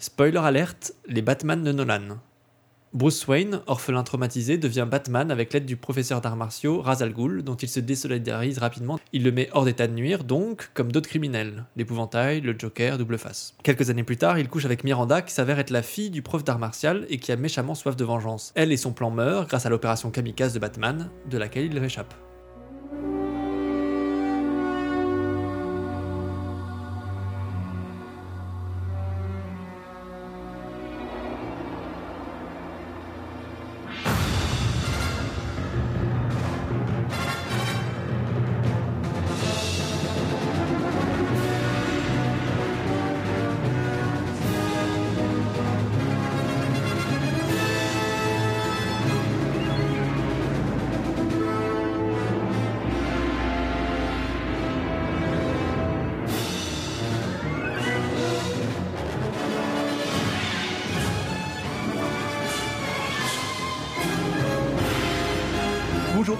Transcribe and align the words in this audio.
Spoiler 0.00 0.38
alerte, 0.38 0.94
les 1.08 1.22
Batman 1.22 1.64
de 1.64 1.72
Nolan. 1.72 2.18
Bruce 2.94 3.26
Wayne, 3.26 3.62
orphelin 3.66 4.04
traumatisé, 4.04 4.56
devient 4.56 4.86
Batman 4.88 5.32
avec 5.32 5.52
l'aide 5.52 5.66
du 5.66 5.76
professeur 5.76 6.20
d'arts 6.20 6.36
martiaux 6.36 6.80
Ra's 6.80 7.02
al 7.02 7.12
dont 7.12 7.56
il 7.56 7.68
se 7.68 7.80
désolidarise 7.80 8.58
rapidement. 8.58 9.00
Il 9.12 9.24
le 9.24 9.32
met 9.32 9.50
hors 9.52 9.64
d'état 9.64 9.88
de 9.88 9.94
nuire, 9.94 10.22
donc, 10.22 10.70
comme 10.72 10.92
d'autres 10.92 11.08
criminels, 11.08 11.64
l'épouvantail, 11.74 12.40
le 12.42 12.54
Joker, 12.56 12.96
double 12.96 13.18
face. 13.18 13.56
Quelques 13.64 13.90
années 13.90 14.04
plus 14.04 14.16
tard, 14.16 14.38
il 14.38 14.48
couche 14.48 14.66
avec 14.66 14.84
Miranda, 14.84 15.20
qui 15.20 15.34
s'avère 15.34 15.58
être 15.58 15.70
la 15.70 15.82
fille 15.82 16.10
du 16.10 16.22
prof 16.22 16.44
d'arts 16.44 16.60
martial 16.60 17.04
et 17.08 17.18
qui 17.18 17.32
a 17.32 17.36
méchamment 17.36 17.74
soif 17.74 17.96
de 17.96 18.04
vengeance. 18.04 18.52
Elle 18.54 18.70
et 18.70 18.76
son 18.76 18.92
plan 18.92 19.10
meurent 19.10 19.48
grâce 19.48 19.66
à 19.66 19.68
l'opération 19.68 20.12
kamikaze 20.12 20.54
de 20.54 20.60
Batman, 20.60 21.10
de 21.28 21.38
laquelle 21.38 21.64
il 21.64 21.78
réchappe. 21.80 22.14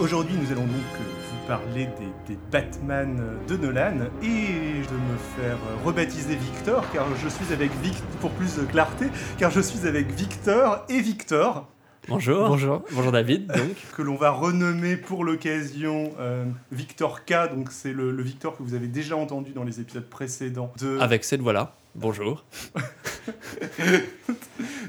Aujourd'hui 0.00 0.36
nous 0.40 0.50
allons 0.52 0.66
donc 0.66 0.70
euh, 0.70 1.04
vous 1.30 1.46
parler 1.46 1.88
des, 1.98 2.34
des 2.34 2.38
Batman 2.50 3.20
de 3.48 3.56
Nolan 3.56 4.06
et 4.22 4.26
de 4.26 4.94
me 4.94 5.16
faire 5.36 5.56
euh, 5.56 5.86
rebaptiser 5.86 6.36
Victor 6.36 6.84
car 6.92 7.06
je 7.22 7.28
suis 7.28 7.52
avec 7.52 7.70
Vic 7.82 7.94
pour 8.20 8.30
plus 8.32 8.56
de 8.56 8.62
clarté 8.62 9.06
car 9.38 9.50
je 9.50 9.60
suis 9.60 9.86
avec 9.86 10.10
Victor 10.12 10.84
et 10.88 11.00
Victor 11.00 11.66
Bonjour. 12.08 12.48
Bonjour. 12.48 12.82
Bonjour 12.92 13.12
David, 13.12 13.48
donc. 13.48 13.76
que 13.96 14.00
l'on 14.00 14.16
va 14.16 14.30
renommer 14.30 14.96
pour 14.96 15.24
l'occasion 15.24 16.12
euh, 16.18 16.46
Victor 16.72 17.26
K, 17.26 17.54
donc 17.54 17.70
c'est 17.70 17.92
le, 17.92 18.12
le 18.12 18.22
Victor 18.22 18.56
que 18.56 18.62
vous 18.62 18.72
avez 18.72 18.86
déjà 18.86 19.14
entendu 19.14 19.52
dans 19.52 19.64
les 19.64 19.78
épisodes 19.78 20.08
précédents 20.08 20.72
de, 20.80 20.98
Avec 21.00 21.22
cette 21.22 21.42
voix-là. 21.42 21.74
Bonjour. 21.94 22.46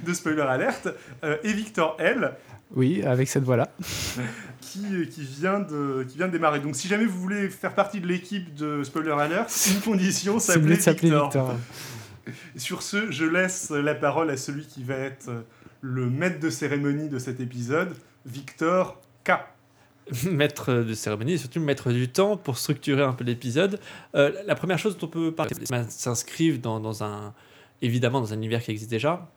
de 0.06 0.14
Spoiler 0.14 0.44
Alert, 0.44 0.88
euh, 1.26 1.36
et 1.44 1.52
Victor 1.52 1.98
L, 2.00 2.36
Oui, 2.74 3.04
avec 3.04 3.28
cette 3.28 3.44
voix-là. 3.44 3.70
qui, 4.70 5.08
qui, 5.10 5.22
vient 5.22 5.60
de, 5.60 6.06
qui 6.08 6.18
vient 6.18 6.28
de 6.28 6.32
démarrer. 6.32 6.60
Donc 6.60 6.76
si 6.76 6.88
jamais 6.88 7.06
vous 7.06 7.20
voulez 7.20 7.50
faire 7.50 7.74
partie 7.74 8.00
de 8.00 8.08
l'équipe 8.08 8.54
de 8.54 8.84
Spoiler 8.84 9.12
Alert, 9.12 9.50
c'est 9.50 9.74
une 9.74 9.82
condition, 9.82 10.40
s'appeler 10.40 10.76
Victor. 10.76 11.26
Victor. 11.26 11.56
Sur 12.56 12.84
ce, 12.84 13.12
je 13.12 13.26
laisse 13.26 13.72
la 13.72 13.96
parole 13.96 14.30
à 14.30 14.38
celui 14.38 14.66
qui 14.66 14.84
va 14.84 14.96
être 14.96 15.32
le 15.82 16.10
maître 16.10 16.40
de 16.40 16.50
cérémonie 16.50 17.10
de 17.10 17.18
cet 17.18 17.40
épisode, 17.40 17.96
Victor 18.26 19.02
K. 19.24 19.32
maître 20.32 20.74
de 20.74 20.94
cérémonie 20.94 21.34
et 21.34 21.38
surtout 21.38 21.60
maître 21.60 21.92
du 21.92 22.08
temps 22.08 22.38
pour 22.38 22.58
structurer 22.58 23.04
un 23.04 23.14
peu 23.14 23.24
l'épisode. 23.24 23.80
Euh, 24.16 24.32
la 24.46 24.56
première 24.56 24.80
chose 24.80 24.98
dont 24.98 25.08
on 25.08 25.10
peut 25.10 25.32
parler, 25.32 25.54
c'est 25.56 25.92
s'inscrivent 25.92 26.60
dans, 26.60 26.80
dans 26.80 27.04
un, 27.04 27.34
évidemment 27.82 28.22
dans 28.22 28.34
un 28.34 28.38
univers 28.38 28.62
qui 28.62 28.72
existe 28.72 28.90
déjà. 28.90 29.30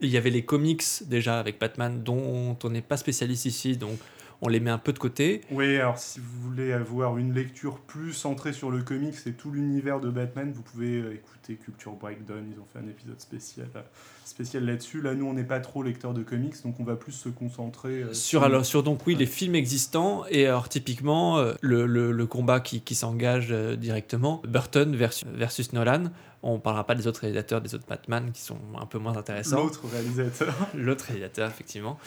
Il 0.00 0.10
y 0.10 0.16
avait 0.16 0.30
les 0.30 0.44
comics 0.44 0.84
déjà 1.06 1.38
avec 1.38 1.58
Batman 1.58 2.02
dont 2.02 2.56
on 2.62 2.70
n'est 2.70 2.82
pas 2.82 2.96
spécialiste 2.96 3.46
ici, 3.46 3.76
donc 3.76 3.98
on 4.42 4.48
les 4.48 4.60
met 4.60 4.70
un 4.70 4.78
peu 4.78 4.92
de 4.92 4.98
côté. 4.98 5.42
Oui, 5.50 5.76
alors 5.76 5.98
si 5.98 6.20
vous 6.20 6.48
voulez 6.48 6.72
avoir 6.72 7.18
une 7.18 7.34
lecture 7.34 7.78
plus 7.80 8.12
centrée 8.12 8.52
sur 8.52 8.70
le 8.70 8.82
comics 8.82 9.14
et 9.26 9.32
tout 9.32 9.50
l'univers 9.50 10.00
de 10.00 10.10
Batman, 10.10 10.52
vous 10.52 10.62
pouvez 10.62 11.00
euh, 11.00 11.14
écouter 11.14 11.56
Culture 11.56 11.92
Breakdown, 11.92 12.46
ils 12.50 12.58
ont 12.58 12.66
fait 12.72 12.78
un 12.78 12.88
épisode 12.88 13.20
spécial, 13.20 13.68
euh, 13.76 13.82
spécial 14.30 14.64
là-dessus. 14.64 15.00
Là, 15.02 15.14
nous, 15.14 15.26
on 15.26 15.34
n'est 15.34 15.44
pas 15.44 15.60
trop 15.60 15.82
lecteur 15.82 16.14
de 16.14 16.22
comics, 16.22 16.54
donc 16.64 16.80
on 16.80 16.84
va 16.84 16.96
plus 16.96 17.12
se 17.12 17.28
concentrer 17.28 18.02
euh, 18.02 18.14
Sur, 18.14 18.42
alors, 18.44 18.64
sur 18.64 18.82
donc 18.82 19.06
oui 19.06 19.14
les 19.14 19.26
films 19.26 19.54
existants. 19.54 20.24
Et 20.30 20.46
alors 20.46 20.68
typiquement 20.68 21.38
euh, 21.38 21.52
le, 21.60 21.86
le- 21.86 22.12
le 22.12 22.26
combat 22.26 22.60
qui, 22.60 22.80
qui 22.80 22.94
s'engage 22.94 23.48
euh, 23.50 23.76
directement 23.76 24.40
Burton 24.48 24.96
versus, 24.96 25.26
versus 25.34 25.72
Nolan. 25.72 26.04
On 26.42 26.58
parlera 26.58 26.86
pas 26.86 26.94
des 26.94 27.06
autres 27.06 27.20
réalisateurs 27.20 27.60
des 27.60 27.74
autres 27.74 27.84
Batman 27.86 28.30
qui 28.32 28.40
sont 28.40 28.56
un 28.80 28.86
peu 28.86 28.98
moins 28.98 29.16
intéressants. 29.16 29.62
L'autre 29.62 29.82
réalisateur. 29.92 30.54
l'autre 30.74 31.04
réalisateur 31.04 31.48
effectivement. 31.50 31.98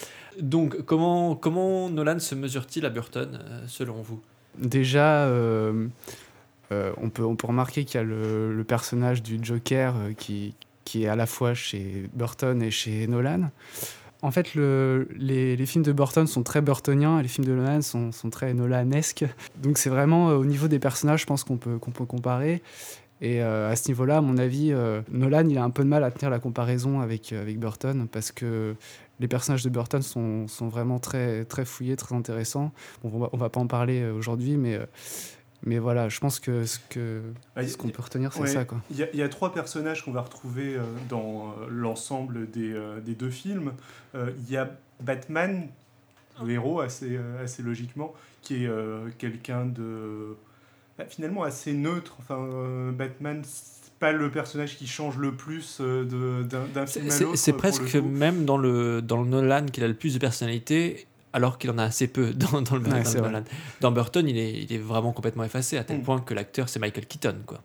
Donc 0.41 0.81
comment 0.83 1.35
comment 1.35 1.87
Nolan 1.89 2.17
se 2.17 2.33
mesure-t-il 2.33 2.85
à 2.85 2.89
Burton 2.89 3.39
selon 3.67 4.01
vous? 4.01 4.19
Déjà, 4.57 5.25
euh, 5.25 5.87
euh, 6.71 6.91
on, 6.97 7.09
peut, 7.09 7.23
on 7.23 7.35
peut 7.35 7.47
remarquer 7.47 7.85
qu'il 7.85 7.95
y 7.99 8.01
a 8.01 8.03
le, 8.03 8.55
le 8.55 8.63
personnage 8.63 9.21
du 9.23 9.39
Joker 9.41 9.95
euh, 9.97 10.13
qui, 10.13 10.53
qui 10.83 11.03
est 11.03 11.07
à 11.07 11.15
la 11.15 11.25
fois 11.25 11.53
chez 11.53 12.09
Burton 12.13 12.61
et 12.61 12.71
chez 12.71 13.07
Nolan. 13.07 13.49
En 14.21 14.31
fait, 14.31 14.55
le- 14.55 15.07
les, 15.17 15.65
films 15.65 15.83
de 15.83 15.91
Burton 15.91 16.27
sont 16.27 16.43
très 16.43 16.61
burtoniens 16.61 17.19
et 17.19 17.23
les 17.23 17.27
films 17.27 17.45
de 17.45 17.53
Nolan 17.53 17.81
sont, 17.81 18.11
très 18.31 18.53
Nolanesques. 18.53 19.25
Donc 19.61 19.77
c'est 19.77 19.89
vraiment 19.89 20.29
euh, 20.29 20.35
au 20.35 20.45
niveau 20.45 20.69
des 20.69 20.79
personnages, 20.79 21.21
je 21.21 21.25
pense 21.25 21.43
qu'on 21.43 21.57
peut, 21.57 21.77
qu'on 21.77 21.91
peut 21.91 22.05
comparer. 22.05 22.61
Et 23.19 23.41
euh, 23.41 23.69
à 23.69 23.75
ce 23.75 23.89
niveau-là, 23.89 24.17
à 24.17 24.21
mon 24.21 24.37
avis, 24.37 24.71
euh, 24.71 25.01
Nolan, 25.11 25.47
il 25.49 25.57
a 25.57 25.63
un 25.63 25.69
peu 25.69 25.83
de 25.83 25.89
mal 25.89 26.03
à 26.05 26.11
tenir 26.11 26.29
la 26.29 26.39
comparaison 26.39 27.01
avec, 27.01 27.33
avec 27.33 27.59
Burton 27.59 28.07
parce 28.09 28.31
que 28.31 28.75
les 29.19 29.27
personnages 29.27 29.63
de 29.63 29.69
Burton 29.69 30.01
sont, 30.01 30.47
sont 30.47 30.69
vraiment 30.69 30.99
très, 30.99 31.43
très 31.43 31.65
fouillés, 31.65 31.97
très 31.97 32.15
intéressants. 32.15 32.71
On 33.03 33.09
va, 33.09 33.29
on 33.33 33.37
va 33.37 33.49
pas 33.49 33.59
en 33.59 33.67
parler 33.67 34.09
aujourd'hui, 34.09 34.55
mais, 34.55 34.79
mais 35.65 35.79
voilà, 35.79 36.09
je 36.09 36.19
pense 36.19 36.39
que 36.39 36.65
ce 36.65 36.77
qu'on 37.77 37.89
peut 37.89 38.01
retenir, 38.01 38.33
c'est 38.33 38.41
Ouais. 38.41 38.47
ça. 38.47 38.65
Quoi. 38.65 38.81
Il 38.91 38.97
y, 38.97 39.03
a- 39.03 39.09
il 39.13 39.19
y 39.19 39.23
a 39.23 39.29
trois 39.29 39.53
personnages 39.53 40.03
qu'on 40.03 40.11
va 40.11 40.21
retrouver 40.21 40.75
euh, 40.75 40.81
dans 41.09 41.49
euh, 41.59 41.65
l'ensemble 41.69 42.49
des, 42.51 42.73
euh, 42.73 42.99
des 42.99 43.15
deux 43.15 43.29
films. 43.29 43.73
Euh, 44.15 44.31
Il 44.45 44.51
y 44.51 44.57
a 44.57 44.69
Batman, 45.01 45.67
le 46.43 46.51
héros, 46.51 46.79
assez, 46.81 47.15
euh, 47.17 47.43
assez 47.43 47.63
logiquement, 47.63 48.13
qui 48.41 48.63
est 48.63 48.67
euh, 48.67 49.07
quelqu'un 49.17 49.65
de 49.65 50.35
bah, 50.97 51.05
finalement 51.07 51.43
assez 51.43 51.73
neutre. 51.73 52.15
Enfin, 52.19 52.37
euh, 52.39 52.91
Batman, 52.91 53.41
c'est 53.45 53.93
pas 53.99 54.11
le 54.11 54.29
personnage 54.29 54.77
qui 54.77 54.85
change 54.85 55.17
le 55.17 55.31
plus 55.33 55.77
euh, 55.79 56.03
de- 56.03 56.43
d'un 56.73 56.85
film 56.85 57.07
à 57.07 57.09
c'est- 57.11 57.23
l'autre. 57.23 57.37
c'est 57.37 57.53
presque 57.53 57.95
même 57.95 58.43
dans 58.45 58.57
le 58.57 59.01
dans 59.01 59.21
le 59.23 59.29
Nolan 59.29 59.65
qu'il 59.67 59.83
a 59.83 59.87
le 59.87 59.93
plus 59.93 60.13
de 60.13 60.19
personnalité 60.19 61.07
alors 61.33 61.57
qu'il 61.57 61.69
en 61.71 61.77
a 61.77 61.83
assez 61.83 62.07
peu 62.07 62.33
dans, 62.33 62.61
dans 62.61 62.75
le, 62.77 62.83
Ouais, 62.83 63.03
dans. 63.03 63.29
Nolan 63.81 63.91
Burton 63.91 64.27
il 64.27 64.37
est, 64.37 64.53
il 64.63 64.71
est 64.73 64.77
vraiment 64.77 65.11
complètement 65.11 65.43
effacé 65.43 65.77
à 65.77 65.83
tel 65.83 65.99
Mm. 65.99 66.03
point 66.03 66.21
que 66.21 66.33
l'acteur 66.33 66.69
c'est 66.69 66.79
Michael 66.79 67.05
Keaton 67.07 67.35
quoi 67.45 67.61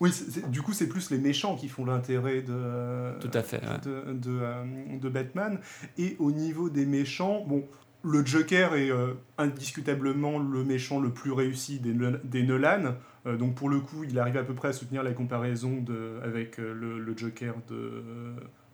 Oui, 0.00 0.10
c'est- 0.10 0.30
c'est- 0.30 0.50
du 0.50 0.62
coup, 0.62 0.72
c'est 0.72 0.86
plus 0.88 1.10
les 1.10 1.18
méchants 1.18 1.54
qui 1.56 1.68
font 1.68 1.84
l'intérêt 1.84 2.40
de, 2.40 3.18
Tout 3.20 3.30
à 3.34 3.42
fait, 3.42 3.58
ouais. 3.60 3.78
de, 3.84 4.12
de, 4.14 4.30
euh, 4.40 4.64
de 4.98 5.08
Batman. 5.10 5.58
Et 5.98 6.16
au 6.18 6.32
niveau 6.32 6.70
des 6.70 6.86
méchants, 6.86 7.44
bon, 7.46 7.66
le 8.02 8.24
Joker 8.24 8.74
est 8.76 8.90
euh, 8.90 9.12
indiscutablement 9.36 10.38
le 10.38 10.64
méchant 10.64 10.98
le 11.00 11.10
plus 11.10 11.32
réussi 11.32 11.78
des, 11.80 11.94
des 12.24 12.42
Nolan. 12.42 12.94
Euh, 13.26 13.36
donc 13.36 13.54
pour 13.54 13.68
le 13.68 13.80
coup, 13.80 14.04
il 14.04 14.18
arrive 14.18 14.38
à 14.38 14.42
peu 14.44 14.54
près 14.54 14.68
à 14.68 14.72
soutenir 14.72 15.02
la 15.02 15.12
comparaison 15.12 15.76
de, 15.82 16.18
avec 16.24 16.58
euh, 16.58 16.72
le, 16.72 16.98
le 16.98 17.14
Joker 17.14 17.54
de, 17.68 18.02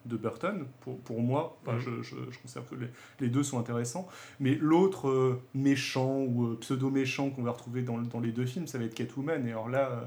de 0.06 0.17
Burton, 0.17 0.67
pour, 0.81 0.99
pour 1.00 1.21
moi. 1.21 1.59
Enfin, 1.62 1.75
Mhm. 1.77 1.81
je, 1.81 2.03
je, 2.03 2.17
je 2.31 2.39
considère 2.39 2.69
que 2.69 2.75
les, 2.77 2.89
les 3.21 3.28
deux 3.28 3.43
sont 3.43 3.59
intéressants. 3.59 4.09
Mais 4.41 4.55
l'autre 4.61 5.09
euh, 5.09 5.41
méchant 5.55 6.21
ou 6.21 6.47
euh, 6.47 6.59
pseudo-méchant 6.61 7.31
qu'on 7.31 7.43
va 7.43 7.50
retrouver 7.53 7.83
dans, 7.83 7.99
dans 7.99 8.21
les 8.21 8.33
deux 8.33 8.47
films, 8.47 8.67
ça 8.67 8.78
va 8.78 8.84
être 8.84 8.94
Catwoman. 8.94 9.47
Et 9.47 9.50
alors 9.50 9.69
là, 9.69 9.91
euh, 9.91 10.05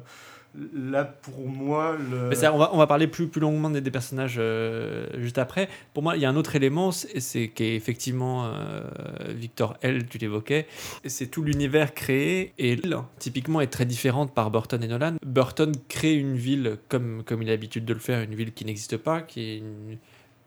là 0.74 1.06
pour 1.06 1.48
moi, 1.48 1.96
le... 1.98 2.30
On, 2.52 2.58
va, 2.58 2.70
on 2.74 2.78
va 2.78 2.88
parler 2.88 3.08
plus, 3.08 3.28
plus 3.28 3.42
longuement 3.42 3.70
des, 3.70 3.82
des 3.82 3.92
personnages 3.92 4.38
euh, 4.40 5.08
juste 5.18 5.38
après. 5.38 5.70
Pour 5.94 6.04
moi, 6.04 6.16
il 6.16 6.22
y 6.22 6.26
a 6.26 6.30
un 6.30 6.36
autre 6.36 6.56
élément, 6.56 6.92
c'est 6.92 7.50
qu'effectivement, 7.50 8.46
euh, 8.46 8.82
Victor 9.30 9.78
L, 9.82 10.08
tu 10.08 10.18
l'évoquais, 10.18 10.66
c'est 11.06 11.28
tout 11.28 11.44
l'univers 11.44 11.94
créé. 11.94 12.54
Et 12.58 12.74
L, 12.74 12.98
typiquement, 13.20 13.62
est 13.62 13.68
très 13.68 13.86
différente 13.86 14.34
par 14.34 14.50
Burton 14.52 14.84
et 14.84 14.88
Nolan. 14.88 15.16
Burton 15.26 15.72
crée 15.88 16.16
une 16.16 16.36
ville 16.36 16.78
comme, 16.90 17.24
comme 17.24 17.42
il 17.44 17.50
a 17.50 17.52
l'habitude 17.52 17.86
de 17.86 17.94
le 17.94 18.00
faire, 18.00 18.22
une 18.22 18.36
ville 18.36 18.52
qui 18.54 18.66
n'existe 18.66 18.98
pas, 18.98 19.22
qui 19.22 19.42
est 19.42 19.58
une, 19.58 19.98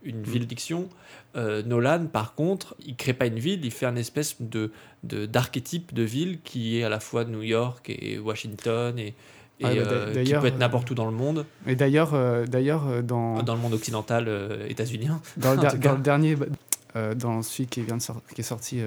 une 0.03 0.23
ville 0.23 0.47
diction. 0.47 0.89
Euh, 1.37 1.63
Nolan, 1.63 2.07
par 2.07 2.35
contre, 2.35 2.75
il 2.85 2.97
crée 2.97 3.15
pas 3.15 3.27
une 3.27 3.39
ville, 3.39 3.65
il 3.65 3.71
fait 3.71 3.87
un 3.87 3.97
espèce 3.97 4.37
de 4.41 4.73
de- 5.05 5.27
d'archétype 5.27 5.95
de, 5.95 6.03
ville 6.03 6.41
qui 6.43 6.79
est 6.79 6.85
à 6.85 6.89
la 6.89 7.01
fois 7.01 7.25
New 7.25 7.43
York 7.43 7.89
et 7.89 8.19
Washington 8.19 8.99
et, 8.99 9.15
et, 9.61 9.65
Ah, 9.65 9.75
bah, 9.75 10.23
qui 10.23 10.33
peut 10.33 10.47
être 10.47 10.55
euh, 10.55 10.59
n'importe 10.59 10.91
où 10.91 10.95
dans 10.95 11.07
le 11.07 11.13
monde. 11.13 11.47
Et 11.67 11.77
d'ailleurs, 11.77 12.15
euh, 12.15 12.47
d'ailleurs 12.47 13.03
dans, 13.03 13.43
Dans 13.43 13.55
le 13.55 13.61
monde 13.61 13.75
occidental 13.75 14.29
états-unien. 14.69 15.21
dans, 15.37 15.55
le, 15.55 15.61
tout 15.71 15.77
dans 15.79 15.93
le 15.93 16.03
dernier, 16.03 16.37
dans 17.17 17.43
celui 17.43 17.67
qui, 17.67 17.83
vient 17.83 17.97
de 17.97 18.03
qui 18.35 18.41
est 18.41 18.45
sorti 18.45 18.83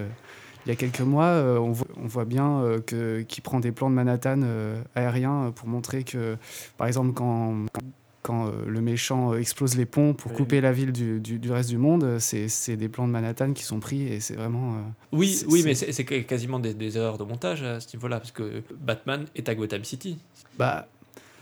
il 0.65 0.69
y 0.69 0.71
a 0.71 0.75
quelques 0.75 1.01
mois, 1.01 1.25
euh, 1.25 1.59
on, 1.59 1.71
voit, 1.71 1.87
on 1.97 2.07
voit 2.07 2.25
bien 2.25 2.59
euh, 2.61 2.81
que 2.81 3.21
qu'il 3.21 3.43
prend 3.43 3.59
des 3.59 3.71
plans 3.71 3.89
de 3.89 3.95
Manhattan 3.95 4.41
euh, 4.43 4.81
aériens 4.95 5.53
pour 5.55 5.67
montrer 5.67 6.03
que, 6.03 6.37
par 6.77 6.87
exemple, 6.87 7.13
quand, 7.13 7.65
quand, 7.71 7.81
quand 8.25 8.51
le 8.65 8.81
méchant 8.81 9.35
explose 9.35 9.77
les 9.77 9.85
ponts 9.85 10.15
pour 10.15 10.33
couper 10.33 10.59
la 10.59 10.71
ville 10.71 10.91
du, 10.91 11.19
du, 11.19 11.51
reste 11.51 11.69
du 11.69 11.77
monde, 11.77 12.17
c'est 12.19 12.75
des 12.75 12.89
plans 12.89 13.05
de 13.05 13.11
Manhattan 13.11 13.53
qui 13.53 13.63
sont 13.63 13.79
pris 13.79 14.07
et 14.07 14.19
c'est 14.19 14.35
vraiment. 14.35 14.77
oui, 15.11 15.43
oui, 15.47 15.61
mais 15.63 15.75
c'est 15.75 16.05
quasiment 16.05 16.59
des, 16.59 16.73
des, 16.73 16.97
erreurs 16.97 17.19
de 17.19 17.23
montage 17.23 17.61
à 17.61 17.79
ce 17.79 17.95
niveau-là, 17.95 18.19
parce 18.19 18.31
que 18.31 18.63
Batman 18.79 19.25
est 19.35 19.47
à 19.47 19.53
Gotham 19.53 19.83
City. 19.83 20.17
Bah. 20.57 20.87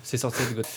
C'est 0.03 0.18
censé 0.18 0.44
être 0.44 0.56
Gotham. 0.56 0.71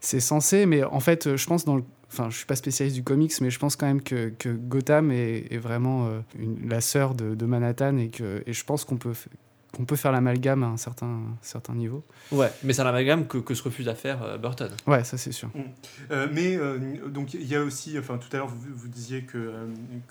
C'est 0.00 0.20
censé, 0.20 0.66
mais 0.66 0.82
en 0.82 0.98
fait, 0.98 1.36
je 1.36 1.46
pense 1.46 1.64
dans 1.64 1.76
le 1.76 1.84
enfin 2.12 2.28
je 2.30 2.36
suis 2.36 2.46
pas 2.46 2.56
spécialiste 2.56 2.96
du 2.96 3.02
comics, 3.02 3.32
mais 3.40 3.50
je 3.50 3.58
pense 3.58 3.76
quand 3.76 3.86
même 3.86 4.02
que, 4.02 4.32
que 4.38 4.50
Gotham 4.50 5.10
est, 5.10 5.56
vraiment 5.56 6.06
euh, 6.06 6.20
une, 6.38 6.68
la 6.68 6.80
sœur 6.80 7.14
de, 7.14 7.34
de, 7.34 7.46
Manhattan 7.46 7.96
et 7.96 8.08
que 8.08 8.42
et 8.46 8.52
je 8.52 8.64
pense 8.64 8.84
qu'on 8.84 8.96
peut 8.96 9.14
qu'on 9.72 9.84
peut 9.84 9.96
faire 9.96 10.12
l'amalgame 10.12 10.62
à 10.62 10.66
un 10.66 10.76
certain, 10.76 11.20
certain 11.40 11.74
niveau. 11.74 12.04
Ouais, 12.30 12.50
mais 12.62 12.72
c'est 12.72 12.84
l'amalgame 12.84 13.26
que, 13.26 13.38
que, 13.38 13.54
se 13.54 13.62
refuse 13.62 13.88
à 13.88 13.94
faire 13.94 14.22
euh, 14.22 14.38
Burton. 14.38 14.70
Ouais, 14.86 15.04
ça 15.04 15.16
c'est 15.16 15.32
sûr. 15.32 15.48
Mm. 15.48 15.60
Euh, 16.10 16.28
mais 16.32 16.58
donc 17.08 17.34
il 17.34 17.46
y 17.46 17.54
a 17.54 17.62
aussi, 17.62 17.98
enfin 17.98 18.18
tout 18.18 18.28
à 18.32 18.38
l'heure 18.38 18.48
vous, 18.48 18.58
vous, 18.74 18.88
disiez 18.88 19.22
que, 19.22 19.52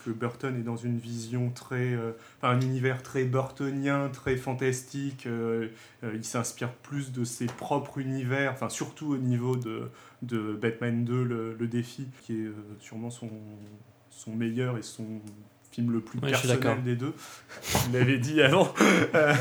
que 0.04 0.10
Burton 0.10 0.56
est 0.58 0.64
dans 0.64 0.78
une 0.78 0.98
vision 0.98 1.50
très, 1.50 1.96
enfin 2.38 2.56
un 2.56 2.62
univers 2.62 3.04
très 3.04 3.24
burtonien, 3.24 4.10
très 4.10 4.36
fantastique. 4.36 5.28
il 6.04 6.26
s'inspire 6.26 6.72
plus 6.72 7.12
de 7.12 7.24
ses 7.24 7.46
propres 7.46 8.00
univers, 8.00 8.52
enfin 8.54 8.70
surtout 8.70 9.14
au 9.14 9.18
niveau 9.18 9.56
de 9.56 9.90
de 10.22 10.54
Batman 10.54 11.04
2, 11.04 11.24
le, 11.24 11.68
défi, 11.68 12.08
qui 12.22 12.34
est 12.34 12.46
euh, 12.46 12.54
sûrement 12.80 13.10
son, 13.10 13.30
son 14.10 14.36
meilleur 14.36 14.78
et 14.78 14.84
son 14.84 15.22
film 15.72 15.92
le 15.92 16.02
plus 16.02 16.20
personnel 16.20 16.84
des 16.84 16.96
deux. 16.96 17.14
Vous 17.64 17.94
l'avez 17.94 18.18
dit 18.18 18.42
avant. 18.42 18.74
Euh, 19.14 19.34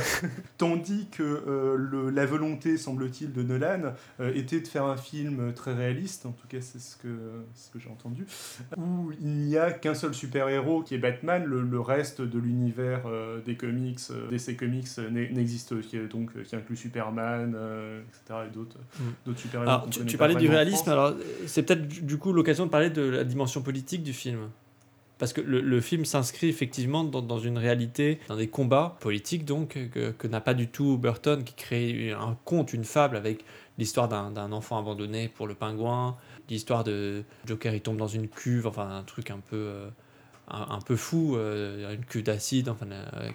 tandis 0.58 1.06
que 1.10 1.22
euh, 1.22 1.76
le, 1.76 2.10
la 2.10 2.26
volonté, 2.26 2.76
semble-t-il, 2.76 3.32
de 3.32 3.42
Nolan 3.42 3.92
était 4.34 4.60
de 4.60 4.66
faire 4.66 4.84
un 4.84 4.96
film 4.96 5.52
très 5.54 5.74
réaliste, 5.74 6.26
en 6.26 6.32
tout 6.32 6.46
cas 6.48 6.60
c'est 6.60 6.80
ce 6.80 6.96
que, 6.96 7.08
ce 7.54 7.70
que 7.70 7.78
j'ai 7.78 7.88
entendu, 7.88 8.26
où 8.76 9.12
il 9.20 9.28
n'y 9.28 9.56
a 9.56 9.70
qu'un 9.70 9.94
seul 9.94 10.14
super-héros 10.14 10.82
qui 10.82 10.94
est 10.94 10.98
Batman, 10.98 11.44
le, 11.44 11.80
reste 11.80 12.20
de 12.20 12.38
l'univers 12.38 13.02
des 13.44 13.54
comics, 13.54 14.00
DC 14.30 14.56
Comics 14.56 14.88
n'existe, 15.10 15.74
donc 16.08 16.42
qui 16.42 16.56
inclut 16.56 16.76
Superman, 16.76 17.56
etc. 18.08 18.40
et 18.48 18.54
d'autres 18.54 18.78
mm. 19.26 19.36
super-héros. 19.36 19.88
Tu, 19.90 20.04
tu 20.04 20.16
parlais 20.16 20.34
du 20.34 20.48
réalisme, 20.48 20.90
alors 20.90 21.14
c'est 21.46 21.62
peut-être 21.62 21.86
du 21.86 22.18
coup 22.18 22.32
l'occasion 22.32 22.66
de 22.66 22.70
parler 22.70 22.90
de 22.90 23.02
la 23.02 23.24
dimension 23.24 23.62
politique 23.62 24.02
du 24.02 24.12
film 24.12 24.48
parce 25.20 25.34
que 25.34 25.42
le, 25.42 25.80
film 25.82 26.06
s'inscrit 26.06 26.48
effectivement 26.48 27.04
dans, 27.04 27.38
une 27.38 27.58
réalité, 27.58 28.18
dans 28.28 28.36
des 28.36 28.48
combats 28.48 28.96
politiques 29.00 29.44
donc, 29.44 29.78
que, 29.92 30.26
n'a 30.26 30.40
pas 30.40 30.54
du 30.54 30.66
tout 30.66 30.96
Burton, 30.96 31.44
qui 31.44 31.52
crée 31.52 32.12
un 32.12 32.38
conte, 32.46 32.72
une 32.72 32.84
fable 32.84 33.18
avec 33.18 33.44
l'histoire 33.76 34.08
d'un 34.08 34.52
enfant 34.52 34.78
abandonné 34.78 35.28
pour 35.28 35.46
le 35.46 35.54
pingouin, 35.54 36.16
l'histoire 36.48 36.84
de 36.84 37.22
Joker, 37.44 37.74
il 37.74 37.82
tombe 37.82 37.98
dans 37.98 38.08
une 38.08 38.28
cuve, 38.28 38.66
enfin 38.66 38.90
un 38.90 39.02
truc 39.02 39.30
un 39.30 39.40
peu... 39.40 39.56
Euh, 39.56 39.90
un, 40.50 40.80
peu 40.80 40.96
fou, 40.96 41.36
euh, 41.36 41.94
une 41.94 42.04
cuve 42.04 42.22
d'acide. 42.22 42.68
Enfin, 42.68 42.86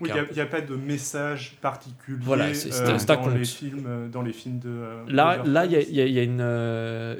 il 0.01 0.33
n'y 0.33 0.39
a, 0.39 0.45
pas 0.45 0.61
de 0.61 0.75
message 0.75 1.57
particulier 1.61 2.19
voilà, 2.21 2.45
euh, 2.45 2.97
dans, 3.07 3.29
les 3.29 3.45
films, 3.45 3.85
euh, 3.87 4.07
dans 4.07 4.21
les 4.21 4.33
films 4.33 4.59
de. 4.59 4.81
là, 5.07 5.41
là, 5.45 5.65
il 5.65 5.71
y 5.71 6.01
a, 6.01 6.05
y 6.05 6.19
a, 6.19 6.23
une, 6.23 7.17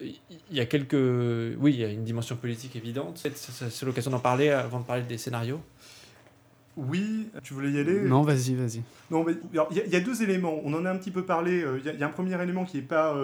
il 0.52 0.58
y 0.58 0.60
a 0.60 0.66
quelques, 0.66 0.94
oui, 0.94 1.74
il 1.74 1.80
y 1.80 1.86
a 1.86 1.90
une 1.90 2.04
dimension 2.04 2.36
politique 2.36 2.76
évidente. 2.76 3.26
C'est 3.34 3.86
l'occasion 3.86 4.12
d'en 4.12 4.20
parler 4.20 4.50
avant 4.50 4.80
de 4.80 4.86
parler 4.86 5.04
des 5.04 5.18
scénarios. 5.18 5.62
Oui, 6.78 7.30
tu 7.42 7.54
voulais 7.54 7.72
y 7.72 7.80
aller? 7.80 8.02
Non, 8.02 8.24
vas-y, 8.24 8.54
vas-y. 8.54 8.82
Non, 9.10 9.26
il 9.30 9.94
y, 9.94 9.96
a 9.96 10.00
deux 10.02 10.22
éléments. 10.22 10.60
On 10.66 10.74
en 10.74 10.84
a 10.86 10.92
un 10.92 10.98
petit 10.98 11.12
peu 11.12 11.24
parlé. 11.24 11.64
Il 11.80 12.00
y, 12.00 12.04
a 12.04 12.06
un 12.06 12.12
premier 12.12 12.42
élément 12.42 12.66
qui 12.66 12.78
n'est 12.78 12.84
pas 12.84 13.16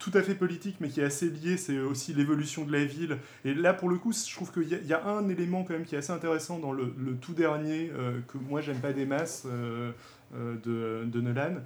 tout 0.00 0.10
à 0.14 0.22
fait 0.22 0.34
politique, 0.34 0.76
mais 0.80 0.88
qui 0.88 1.00
est 1.00 1.04
assez 1.04 1.28
lié, 1.28 1.56
c'est 1.58 1.78
aussi 1.78 2.14
l'évolution 2.14 2.64
de 2.64 2.72
la 2.72 2.84
ville. 2.84 3.18
Et 3.44 3.54
là, 3.54 3.74
pour 3.74 3.88
le 3.88 3.98
coup, 3.98 4.12
je 4.12 4.34
trouve 4.34 4.50
qu'il 4.50 4.66
y, 4.66 4.92
a 4.94 5.06
un 5.06 5.28
élément 5.28 5.62
quand 5.62 5.74
même 5.74 5.84
qui 5.84 5.94
est 5.94 5.98
assez 5.98 6.12
intéressant 6.12 6.58
dans 6.58 6.72
le, 6.72 6.92
tout 7.20 7.34
dernier, 7.34 7.92
euh, 7.94 8.18
que 8.26 8.38
moi 8.38 8.62
j'aime 8.62 8.80
pas 8.80 8.94
des 8.94 9.04
masses 9.04 9.44
euh, 9.46 9.92
euh, 10.34 10.56
de, 10.64 11.10
de, 11.10 11.20
Nolan, 11.20 11.56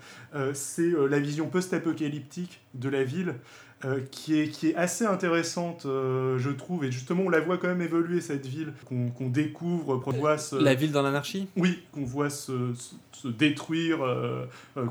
c'est 0.52 0.90
la 1.08 1.20
vision 1.20 1.48
post-apocalyptique 1.48 2.60
de 2.74 2.88
la 2.88 3.04
ville. 3.04 3.36
Qui, 4.10 4.40
est, 4.40 4.48
qui 4.48 4.70
est 4.70 4.74
assez 4.76 5.04
intéressante, 5.04 5.82
je 5.84 6.50
trouve, 6.50 6.84
et 6.84 6.92
justement 6.92 7.24
on 7.24 7.28
la 7.28 7.40
voit 7.40 7.58
quand 7.58 7.68
même 7.68 7.82
évoluer 7.82 8.20
cette 8.20 8.46
ville, 8.46 8.72
qu'on 8.88 9.28
découvre, 9.28 9.98
qu'on 9.98 10.12
voit 10.12 10.36
La 10.52 10.74
ville 10.74 10.92
dans 10.92 11.02
l'anarchie? 11.02 11.48
Oui, 11.56 11.82
qu'on 11.92 12.04
voit 12.04 12.30
se, 12.30 12.72
se 13.12 13.28
détruire 13.28 13.98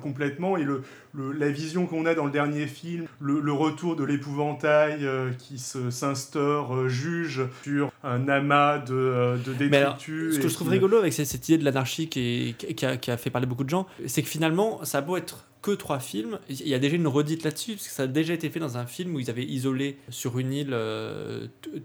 complètement, 0.01 0.57
et 0.57 0.63
le, 0.63 0.83
la 1.15 1.49
vision 1.49 1.85
qu'on 1.85 2.05
a 2.05 2.15
dans 2.15 2.25
le 2.25 2.31
dernier 2.31 2.67
film, 2.67 3.05
le, 3.19 3.51
retour 3.51 3.95
de 3.95 4.03
l'épouvantail 4.03 5.05
euh, 5.05 5.31
qui 5.37 5.59
s'instaure, 5.59 6.75
euh, 6.75 6.89
juge 6.89 7.43
sur 7.63 7.91
un 8.03 8.27
amas 8.27 8.79
de, 8.79 8.93
euh, 8.93 9.37
de 9.37 9.53
détritus. 9.53 10.35
ce 10.35 10.39
que 10.39 10.47
je 10.47 10.53
trouve 10.53 10.69
rigolo 10.69 10.97
avec 10.97 11.13
cette, 11.13 11.47
idée 11.47 11.57
de 11.59 11.65
l'anarchie 11.65 12.09
qui, 12.09 12.55
qui, 12.57 12.85
a, 12.85 13.17
fait 13.17 13.29
parler 13.29 13.47
beaucoup 13.47 13.63
de 13.63 13.69
gens, 13.69 13.85
c'est 14.07 14.23
que 14.23 14.27
finalement, 14.27 14.83
ça 14.83 14.99
a 14.99 15.01
beau 15.01 15.17
être 15.17 15.45
que 15.63 15.71
trois 15.71 15.99
films. 15.99 16.37
Il 16.49 16.67
y 16.67 16.75
a 16.75 16.79
déjà 16.79 16.95
une 16.95 17.07
redite 17.07 17.43
là-dessus, 17.43 17.73
parce 17.73 17.87
que 17.87 17.93
ça 17.93 18.03
a 18.03 18.07
déjà 18.07 18.35
été 18.35 18.51
fait 18.51 18.59
dans 18.59 18.77
un 18.77 18.85
film 18.85 19.15
où 19.15 19.19
ils 19.19 19.31
avaient 19.31 19.45
isolé 19.45 19.97
sur 20.09 20.37
une 20.37 20.53
île 20.53 20.77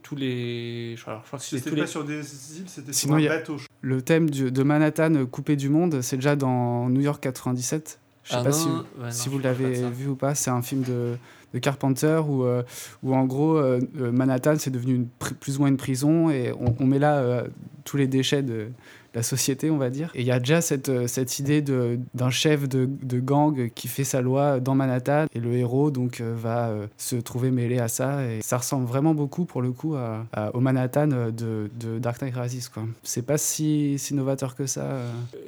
tous 0.02 0.16
les. 0.16 0.94
Je 0.96 1.00
crois, 1.00 1.22
que 1.32 1.38
c'était 1.38 1.74
pas 1.74 1.86
sur 1.86 2.04
des 2.04 2.18
îles, 2.18 2.66
c'était 2.66 2.92
sur 2.92 3.14
un 3.14 3.26
bateau. 3.26 3.56
Le 3.80 4.02
thème 4.02 4.28
de 4.28 4.62
Manhattan 4.62 5.24
coupé 5.26 5.56
du 5.56 5.70
monde, 5.70 6.02
c'est 6.02 6.16
déjà 6.16 6.36
dans 6.36 6.90
New 6.90 7.00
York 7.00 7.22
97. 7.22 8.00
Je 8.24 8.30
sais 8.30 8.36
ah 8.38 8.44
pas 8.44 8.52
si, 8.52 8.68
si 9.08 9.28
vous 9.30 9.38
l'avez 9.38 9.88
vu 9.88 10.08
ou 10.08 10.16
pas. 10.16 10.34
C'est 10.34 10.50
un 10.50 10.60
film 10.60 10.82
de, 10.82 11.16
de 11.54 11.58
Carpenter 11.58 12.20
où, 12.26 12.44
euh, 12.44 12.62
où 13.02 13.14
en 13.14 13.24
gros 13.24 13.56
euh, 13.56 13.80
euh, 14.00 14.12
Manhattan 14.12 14.56
c'est 14.58 14.70
devenu 14.70 14.94
une, 14.94 15.08
plus 15.40 15.56
ou 15.56 15.60
moins 15.60 15.68
une 15.68 15.76
prison 15.76 16.28
et 16.28 16.52
on, 16.52 16.74
on 16.78 16.86
met 16.86 16.98
là 16.98 17.44
tous 17.84 17.96
les 17.96 18.06
déchets 18.06 18.42
de, 18.42 18.68
la 19.18 19.24
société, 19.24 19.68
on 19.68 19.78
va 19.78 19.90
dire. 19.90 20.12
Et 20.14 20.20
il 20.20 20.26
y 20.26 20.30
a 20.30 20.38
déjà 20.38 20.60
cette, 20.60 20.88
euh, 20.88 21.08
cette 21.08 21.40
idée 21.40 21.60
d'un 21.60 22.30
chef 22.30 22.68
de, 22.68 22.88
de, 23.02 23.18
gang 23.18 23.68
qui 23.74 23.88
fait 23.88 24.04
sa 24.04 24.20
loi 24.20 24.60
dans 24.60 24.76
Manhattan 24.76 25.26
et 25.34 25.40
le 25.40 25.54
héros 25.54 25.90
donc 25.90 26.20
euh, 26.20 26.34
va 26.36 26.68
euh, 26.68 26.86
se 26.96 27.16
trouver 27.16 27.50
mêlé 27.50 27.80
à 27.80 27.88
ça. 27.88 28.24
Et 28.24 28.42
ça 28.42 28.58
ressemble 28.58 28.86
vraiment 28.86 29.14
beaucoup 29.14 29.44
pour 29.44 29.60
le 29.60 29.72
coup 29.72 29.96
à, 29.96 30.24
au 30.54 30.60
Manhattan 30.60 31.08
de, 31.08 31.68
de, 31.80 31.98
Dark 31.98 32.22
Knight 32.22 32.36
Rises. 32.36 32.70
C'est 33.02 33.26
pas 33.26 33.38
si, 33.38 33.98
si 33.98 34.14
novateur 34.14 34.54
que 34.54 34.66
ça. 34.66 35.02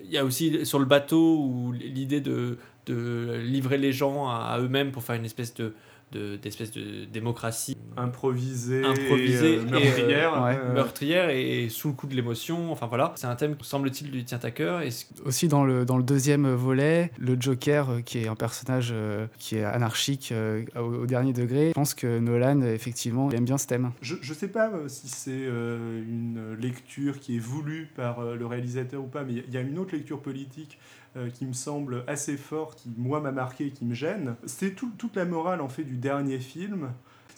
Il 0.05 0.11
y 0.11 0.19
a 0.19 0.25
aussi 0.25 0.67
sur 0.67 0.81
le 0.81 0.85
bateau 0.85 1.73
l'idée 1.73 2.21
de, 2.21 2.59
de 2.87 3.41
livrer 3.45 3.79
les 3.79 3.93
gens 3.93 4.29
à 4.29 4.59
eux-mêmes 4.61 4.91
pour 4.91 5.05
faire 5.05 5.15
une 5.15 5.25
espèce 5.25 5.55
de 5.55 5.75
d'espèce 6.13 6.73
de, 6.73 7.05
démocratie 7.05 7.77
improvisée, 7.97 8.85
improvisée 8.85 9.55
et, 9.55 9.61
meurtrière, 9.61 10.49
et, 10.49 10.57
euh, 10.57 10.75
meurtrière 10.75 11.31
et 11.31 11.69
sous 11.69 11.89
le 11.89 11.95
coup 11.95 12.07
de 12.07 12.15
l'émotion. 12.15 12.73
Enfin 12.73 12.87
voilà, 12.87 13.13
c'est 13.17 13.27
un 13.27 13.37
thème 13.37 13.57
qui 13.57 13.69
semble-t-il 13.69 14.11
lui 14.11 14.25
tient 14.25 14.41
à 14.43 14.51
cœur. 14.51 14.83
Et... 14.83 14.91
Aussi 15.25 15.49
dans 15.49 15.65
le, 15.65 15.85
dans 15.85 15.97
le 15.97 16.03
deuxième 16.03 16.53
volet, 16.53 17.11
le 17.19 17.37
Joker, 17.39 17.91
euh, 17.91 18.01
qui 18.01 18.19
est 18.19 18.29
un 18.29 18.37
personnage 18.37 18.91
euh, 18.93 19.27
qui 19.39 19.57
est 19.57 19.65
anarchique 19.65 20.33
au, 20.77 21.07
dernier 21.07 21.33
degré, 21.33 21.69
je 21.69 21.73
pense 21.73 21.95
que 21.95 22.19
Nolan, 22.19 22.63
effectivement, 22.63 23.31
aime 23.31 23.45
bien 23.45 23.59
ce 23.59 23.67
thème. 23.67 23.93
Je 24.03 24.17
ne 24.17 24.35
sais 24.35 24.49
pas 24.49 24.71
si 24.89 25.09
c'est 25.09 25.33
une 25.33 26.57
lecture 26.59 27.19
qui 27.19 27.37
est 27.37 27.41
voulue 27.41 27.91
par 27.95 28.23
le 28.23 28.47
réalisateur 28.47 29.03
ou 29.03 29.07
pas, 29.07 29.25
mais 29.25 29.43
il 29.47 29.53
y 29.53 29.57
a 29.57 29.61
une 29.61 29.79
autre 29.79 29.95
lecture 29.95 30.21
politique 30.21 30.79
euh, 30.81 31.00
qui 31.35 31.45
me 31.45 31.53
semble 31.53 32.05
assez 32.07 32.37
fort, 32.37 32.77
qui 32.77 32.91
moi 32.97 33.21
m'a 33.21 33.33
marqué 33.33 33.71
qui 33.71 33.85
me 33.85 33.95
gêne. 33.95 34.37
C'est 34.47 34.75
toute 34.75 35.17
la 35.17 35.25
morale 35.25 35.61
en 35.61 35.69
fait 35.69 35.85
du 35.85 35.97
dernier 35.97 36.39
film. 36.39 36.93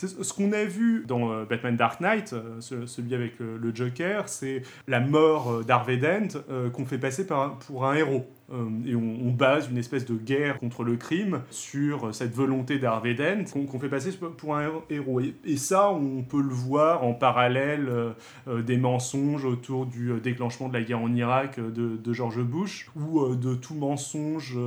Ce 0.06 0.32
qu'on 0.32 0.52
a 0.52 0.64
vu 0.64 1.04
dans 1.06 1.32
euh, 1.32 1.44
Batman 1.44 1.76
Dark 1.76 2.00
Knight, 2.00 2.32
euh, 2.32 2.60
celui 2.60 3.14
avec 3.14 3.38
le 3.38 3.74
Joker, 3.74 4.28
c'est 4.28 4.62
la 4.88 5.00
mort 5.00 5.64
d'Harvey 5.64 5.96
Dent 5.96 6.40
qu'on 6.72 6.84
fait 6.84 6.98
passer 6.98 7.26
pour 7.26 7.86
un 7.86 7.94
héros. 7.94 8.26
Euh, 8.52 8.68
et 8.86 8.94
on, 8.94 9.30
base 9.30 9.70
une 9.70 9.78
espèce 9.78 10.04
de 10.04 10.14
guerre 10.14 10.58
contre 10.58 10.84
le 10.84 10.96
crime 10.96 11.40
sur 11.50 12.14
cette 12.14 12.34
volonté 12.34 12.78
d'Harvey 12.78 13.14
Dent 13.14 13.44
qu'on 13.66 13.78
fait 13.78 13.88
passer 13.88 14.10
pour 14.12 14.56
un 14.56 14.70
héros. 14.90 15.20
Et, 15.20 15.56
ça, 15.56 15.90
on 15.90 16.22
peut 16.22 16.42
le 16.42 16.52
voir 16.52 17.04
en 17.04 17.14
parallèle 17.14 17.88
euh, 17.88 18.10
euh, 18.48 18.62
des 18.62 18.76
mensonges 18.76 19.44
autour 19.44 19.86
du 19.86 20.20
déclenchement 20.20 20.68
de 20.68 20.74
la 20.74 20.82
guerre 20.82 21.00
en 21.00 21.12
Irak 21.14 21.60
de 21.60 22.12
George 22.12 22.42
Bush 22.42 22.88
ou 22.94 23.34
de 23.34 23.54
tout 23.54 23.74
mensonge 23.74 24.58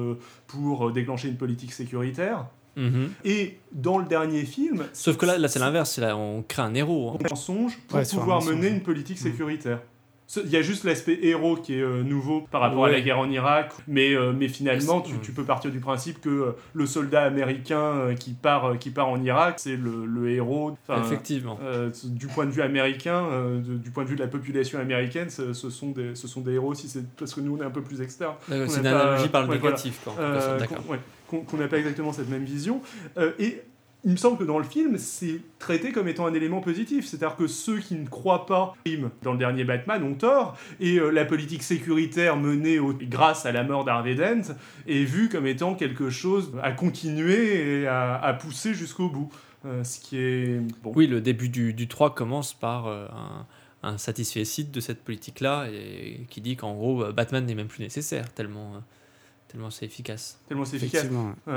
pour 0.48 0.92
déclencher 0.92 1.28
une 1.28 1.38
politique 1.38 1.72
sécuritaire. 1.72 2.48
Mhm. 2.76 3.12
Et 3.24 3.58
dans 3.72 3.98
le 3.98 4.06
dernier 4.06 4.44
film. 4.44 4.84
Sauf 4.94 5.18
que 5.18 5.26
là, 5.26 5.38
là 5.38 5.48
c'est 5.48 5.60
l'inverse, 5.60 6.00
on 6.00 6.44
crée 6.48 6.62
un 6.62 6.74
héros. 6.74 7.12
Hein. 7.12 7.28
mensonge 7.30 7.78
pour 7.88 8.02
pouvoir 8.02 8.44
mener 8.44 8.68
une 8.68 8.82
politique 8.82 9.20
mhm. 9.20 9.32
sécuritaire. 9.32 9.80
Il 10.44 10.50
y 10.50 10.58
a 10.58 10.62
juste 10.64 10.84
l'aspect 10.86 11.20
héros 11.22 11.56
qui 11.56 11.76
est 11.76 11.82
euh, 11.82 12.02
nouveau 12.02 12.42
par 12.50 12.62
rapport 12.62 12.86
à 12.86 12.90
la 12.90 13.00
guerre 13.00 13.20
en 13.20 13.30
Irak, 13.30 13.74
mais, 13.88 14.16
euh, 14.16 14.34
mais 14.36 14.48
finalement, 14.48 15.02
tu, 15.02 15.14
tu, 15.20 15.32
peux 15.32 15.44
partir 15.44 15.70
du 15.70 15.80
principe 15.80 16.20
que 16.20 16.30
euh, 16.30 16.52
le 16.74 16.88
soldat 16.88 17.24
américain 17.24 18.16
qui, 18.20 18.32
part, 18.32 18.78
qui 18.80 18.90
part 18.90 19.08
en 19.08 19.22
Irak, 19.22 19.56
c'est 19.58 19.78
le, 19.78 20.06
le, 20.06 20.32
héros. 20.32 20.78
Effectivement. 20.90 21.60
du 22.06 22.28
point 22.28 22.46
de 22.46 22.52
vue 22.52 22.64
américain, 22.64 23.24
du 23.64 23.92
point 23.92 24.04
de 24.04 24.10
vue 24.10 24.16
de 24.16 24.22
la 24.22 24.28
population 24.28 24.80
américaine, 24.80 25.30
ce, 25.30 25.54
sont, 25.54 25.92
des, 25.92 26.16
ce 26.16 26.28
sont 26.28 26.42
des 26.42 26.54
héros, 26.54 26.74
si 26.74 26.92
parce 27.18 27.34
que 27.34 27.42
nous, 27.42 27.56
on 27.56 27.62
est 27.62 27.66
un 27.66 27.72
peu 27.72 27.82
plus 27.82 28.02
externes. 28.02 28.36
C'est 28.48 28.80
une 28.80 28.88
analogie 28.88 29.30
par 29.30 29.46
le 29.46 29.54
négatif. 29.54 30.08
Qu'on 31.42 31.58
n'a 31.58 31.68
pas 31.68 31.78
exactement 31.78 32.14
cette 32.14 32.30
même 32.30 32.46
vision. 32.46 32.82
et 33.40 33.62
il 34.06 34.12
me 34.12 34.18
semble 34.18 34.38
que 34.38 34.44
dans 34.44 34.60
le 34.60 34.64
film, 34.64 35.00
c'est 35.00 35.42
traité 35.58 35.92
comme 35.92 36.08
étant 36.08 36.28
un 36.28 36.34
élément 36.34 36.62
positif. 36.62 37.08
C'est-à-dire 37.08 37.36
que 37.36 37.48
ceux 37.48 37.80
qui 37.80 37.96
ne 37.96 38.08
croient 38.08 38.46
pas 38.46 38.76
dans 39.24 39.34
le 39.34 39.40
dernier 39.40 39.64
Batman 39.64 40.04
ont 40.04 40.14
tort, 40.14 40.56
et 40.80 41.00
euh, 41.00 41.10
la 41.10 41.26
politique 41.26 41.64
sécuritaire 41.64 42.38
menée 42.38 42.80
grâce 43.02 43.48
à 43.48 43.52
la 43.52 43.64
mort 43.64 43.84
d'Harvey 43.84 44.14
Dent 44.14 44.54
est 44.88 45.04
vue 45.04 45.28
comme 45.28 45.48
étant 45.48 45.74
quelque 45.74 46.12
chose 46.12 46.52
à 46.62 46.72
continuer 46.72 47.82
et 47.82 47.88
à, 47.88 48.38
pousser 48.40 48.76
jusqu'au 48.76 49.10
bout. 49.10 49.30
Euh, 49.66 49.84
ce 49.84 50.00
qui 50.00 50.18
est... 50.20 50.62
Oui, 50.84 51.08
le 51.08 51.20
début 51.20 51.50
du, 51.50 51.74
du 51.74 51.88
3 51.88 52.14
commence 52.14 52.54
par 52.54 52.86
euh, 52.86 53.08
un, 53.82 53.90
un 53.90 53.98
satisfait 53.98 54.44
de 54.72 54.80
cette 54.80 55.04
politique-là, 55.04 55.68
et 55.72 56.28
qui 56.30 56.42
dit 56.42 56.56
qu'en 56.56 56.76
gros, 56.76 57.12
Batman 57.12 57.44
n'est 57.44 57.56
même 57.56 57.68
plus 57.68 57.82
nécessaire, 57.82 58.32
tellement 58.32 58.84
Tellement 59.48 59.70
c'est 59.70 59.86
efficace. 59.86 60.40
Tellement 60.48 60.66
c'est 60.66 60.78
efficace. 60.78 61.06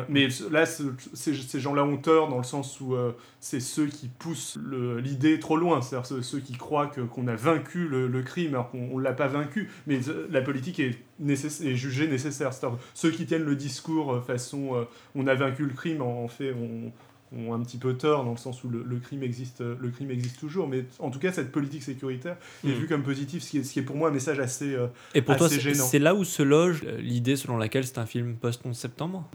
mais 0.09 0.29
là, 0.51 0.67
ces, 0.67 1.61
gens-là 1.61 1.85
ont 1.85 1.97
tort 1.97 2.29
dans 2.29 2.37
le 2.37 2.45
sens 2.45 2.81
où 2.81 2.95
euh, 2.95 3.13
c'est 3.41 3.61
ceux 3.61 3.87
qui 3.87 4.09
poussent 4.09 4.59
l'idée 5.03 5.41
trop 5.41 5.57
loin. 5.57 5.81
C'est-à-dire 5.81 6.23
ceux, 6.23 6.41
qui 6.41 6.53
croient 6.53 6.89
qu'on 6.89 7.27
a 7.27 7.35
vaincu 7.35 7.89
le, 7.89 8.23
crime 8.23 8.51
alors 8.51 8.71
qu'on 8.71 8.99
ne 8.99 9.03
l'a 9.03 9.15
pas 9.15 9.27
vaincu. 9.27 9.71
Mais 9.87 10.01
euh, 10.09 10.29
la 10.31 10.43
politique 10.43 10.81
est, 10.81 10.99
est 11.27 11.75
jugée 11.75 12.07
nécessaire. 12.09 12.53
C'est-à-dire 12.53 12.79
ceux 12.93 13.11
qui 13.11 13.25
tiennent 13.25 13.45
le 13.45 13.57
discours 13.57 14.13
euh, 14.13 14.21
façon 14.21 14.87
on 15.15 15.27
a 15.27 15.35
vaincu 15.35 15.65
le 15.65 15.73
crime, 15.73 16.03
en 16.03 16.29
fait, 16.29 16.53
on, 16.53 16.93
ont 17.37 17.53
un 17.55 17.61
petit 17.61 17.79
peu 17.79 17.95
tort 17.95 18.25
dans 18.25 18.33
le 18.33 18.37
sens 18.37 18.65
où 18.65 18.69
le, 18.69 18.99
crime 18.99 19.23
existe 19.23 19.61
le 19.61 19.91
crime 19.91 20.11
existe 20.11 20.39
toujours 20.39 20.69
mais 20.69 20.85
en 20.99 21.11
tout 21.11 21.19
cas 21.19 21.33
cette 21.33 21.53
politique 21.53 21.83
sécuritaire 21.83 22.37
est 22.65 22.69
mm. 22.69 22.73
vue 22.73 22.87
comme 22.87 23.03
positive 23.03 23.43
ce 23.43 23.51
qui 23.51 23.59
est, 23.59 23.63
ce 23.63 23.73
qui 23.73 23.79
est 23.79 23.83
pour 23.83 23.97
moi 23.97 24.09
un 24.09 24.13
message 24.13 24.39
assez 24.39 24.75
euh, 24.75 24.87
et 25.15 25.23
pour 25.23 25.37
toi 25.37 25.49
c'est 25.49 25.99
là 25.99 26.15
où 26.15 26.25
se 26.25 26.43
loge 26.43 26.83
euh, 26.87 26.99
l'idée 27.01 27.37
selon 27.37 27.57
laquelle 27.57 27.87
c'est 27.87 27.99
un 27.99 28.07
film 28.07 28.37
post 28.37 28.63
11 28.65 28.77
septembre? 28.77 29.29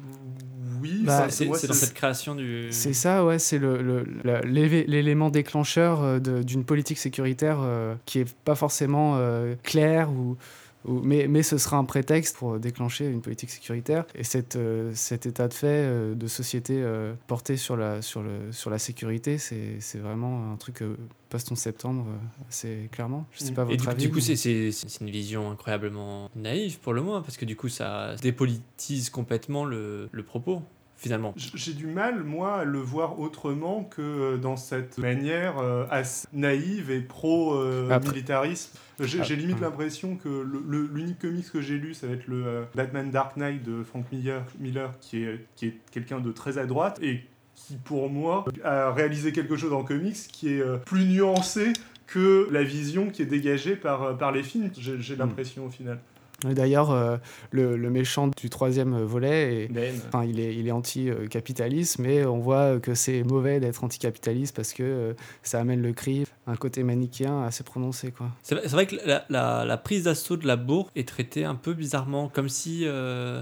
Oui, 0.82 1.04
bah, 1.06 1.30
c'est 1.30 1.46
dans 1.46 1.74
cette 1.74 1.94
création 1.94 2.36
du. 2.36 2.68
C'est 2.72 2.92
ça, 2.92 3.24
ouais, 3.24 3.40
c'est 3.40 3.58
l'élément 3.58 5.28
le, 5.28 5.32
déclencheur 5.32 6.04
euh, 6.04 6.20
d'une 6.20 6.66
politique 6.66 6.98
sécuritaire 6.98 7.60
qui 8.06 8.20
est 8.20 8.34
pas 8.44 8.56
forcément 8.56 9.18
claire 9.64 10.12
ou, 10.12 10.36
mais, 10.86 11.28
mais, 11.28 11.44
ce 11.44 11.58
sera 11.58 11.78
un 11.78 11.86
prétexte 11.86 12.38
pour 12.38 12.60
déclencher 12.60 13.08
une 13.08 13.22
politique 13.22 13.50
sécuritaire. 13.50 14.06
Et 14.16 14.24
cette, 14.24 14.56
euh, 14.56 14.92
cet 14.94 15.26
état 15.26 15.48
de 15.48 15.54
fait 15.54 15.68
euh, 15.68 16.16
de 16.16 16.28
société 16.28 16.76
euh, 16.78 17.14
porté 17.28 17.58
sur 17.58 17.78
la, 17.78 18.02
sur 18.02 18.22
le, 18.22 18.52
sur 18.52 18.70
la 18.70 18.80
sécurité, 18.80 19.38
c'est 19.38 19.98
vraiment 19.98 20.52
un 20.52 20.58
truc 20.58 20.84
post-11 21.30 21.56
septembre, 21.56 22.06
c'est 22.50 22.90
clairement. 22.92 23.26
Je 23.32 23.44
sais 23.44 23.54
pas 23.54 23.64
votre 23.64 23.76
et 23.76 23.78
du, 23.78 23.90
avis. 23.90 24.04
Du 24.04 24.12
coup, 24.12 24.20
c'est 24.20 24.70
une 25.02 25.10
vision 25.10 25.52
incroyablement 25.52 26.30
naïve 26.36 26.80
pour 26.80 26.94
le 26.94 27.02
moins, 27.02 27.22
parce 27.22 27.38
que 27.38 27.46
du 27.46 27.56
coup, 27.56 27.70
ça 27.70 28.16
dépolitise 28.22 29.10
complètement 29.10 29.66
le, 29.66 30.10
le 30.12 30.24
propos 30.24 30.62
finalement. 30.96 31.34
J'ai 31.36 31.74
du 31.74 31.88
mal, 31.88 32.24
moi, 32.24 32.60
à 32.60 32.64
le 32.64 32.80
voir 32.80 33.20
autrement 33.20 33.84
que 33.84 34.38
dans 34.38 34.56
cette 34.56 34.98
manière 34.98 35.58
assez 35.90 36.28
naïve 36.32 36.92
et 36.92 37.02
pro-militarisme. 37.02 38.78
J'ai 39.00 39.22
ah. 39.22 39.36
limite 39.36 39.60
l'impression 39.60 40.16
que 40.16 40.46
l'unique 40.94 41.20
comics 41.20 41.52
que 41.52 41.62
j'ai 41.62 41.78
lu, 41.78 41.94
ça 41.94 42.08
va 42.08 42.14
être 42.14 42.28
le 42.28 42.46
euh, 42.46 42.64
Batman 42.76 43.10
Dark 43.10 43.38
Knight 43.38 43.64
de 43.64 43.84
Frank 43.84 44.06
Miller, 44.12 44.44
Miller 44.60 44.92
qui 45.00 45.24
est, 45.24 45.46
qui 45.56 45.68
est 45.68 45.78
quelqu'un 45.92 46.20
de 46.20 46.32
très 46.32 46.58
à 46.58 46.66
droite 46.66 47.00
et 47.02 47.22
qui, 47.56 47.76
pour 47.78 48.10
moi, 48.10 48.46
a 48.64 48.92
réalisé 48.92 49.32
quelque 49.32 49.56
chose 49.56 49.74
en 49.74 49.84
comics 49.84 50.16
qui 50.32 50.54
est 50.54 50.62
euh, 50.62 50.78
plus 50.78 51.06
nuancé 51.06 51.74
que 52.08 52.48
la 52.52 52.64
vision 52.64 53.10
qui 53.10 53.22
est 53.22 53.28
dégagée 53.28 53.76
par, 53.76 54.04
euh, 54.04 54.14
par 54.14 54.32
les 54.32 54.44
films, 54.44 54.70
j'ai 54.78 55.16
hmm. 55.16 55.20
l'impression 55.20 55.66
au 55.66 55.70
final. 55.70 56.00
D'ailleurs, 56.44 56.92
euh, 56.92 57.18
le, 57.52 57.78
méchant 57.90 58.28
du 58.28 58.50
troisième 58.50 59.02
volet, 59.04 59.66
est, 59.66 59.68
ben. 59.68 60.24
il 60.24 60.40
est, 60.40 60.56
il 60.56 60.68
est 60.68 60.72
anti-capitaliste, 60.72 62.00
mais 62.00 62.26
on 62.26 62.40
voit 62.40 62.80
que 62.80 62.96
c'est 62.96 63.24
mauvais 63.24 63.60
d'être 63.60 63.84
anticapitaliste 63.84 64.56
parce 64.56 64.74
que 64.74 64.84
euh, 64.84 65.14
ça 65.44 65.60
amène 65.60 65.82
le 65.82 65.94
crime, 65.94 66.26
un 66.48 66.56
côté 66.56 66.84
manichéen 66.84 67.44
assez 67.44 67.64
prononcé. 67.64 68.14
C'est 68.42 68.56
vrai 68.68 68.88
que 68.88 68.96
la, 69.06 69.26
la, 69.66 69.78
prise 69.78 70.04
d'assaut 70.04 70.38
de 70.38 70.48
la 70.48 70.56
bourre 70.56 70.90
est 70.96 71.08
traitée 71.08 71.46
un 71.46 71.56
peu 71.56 71.74
bizarrement, 71.74 72.30
comme 72.30 72.50
si... 72.50 72.82
Euh, 72.84 73.42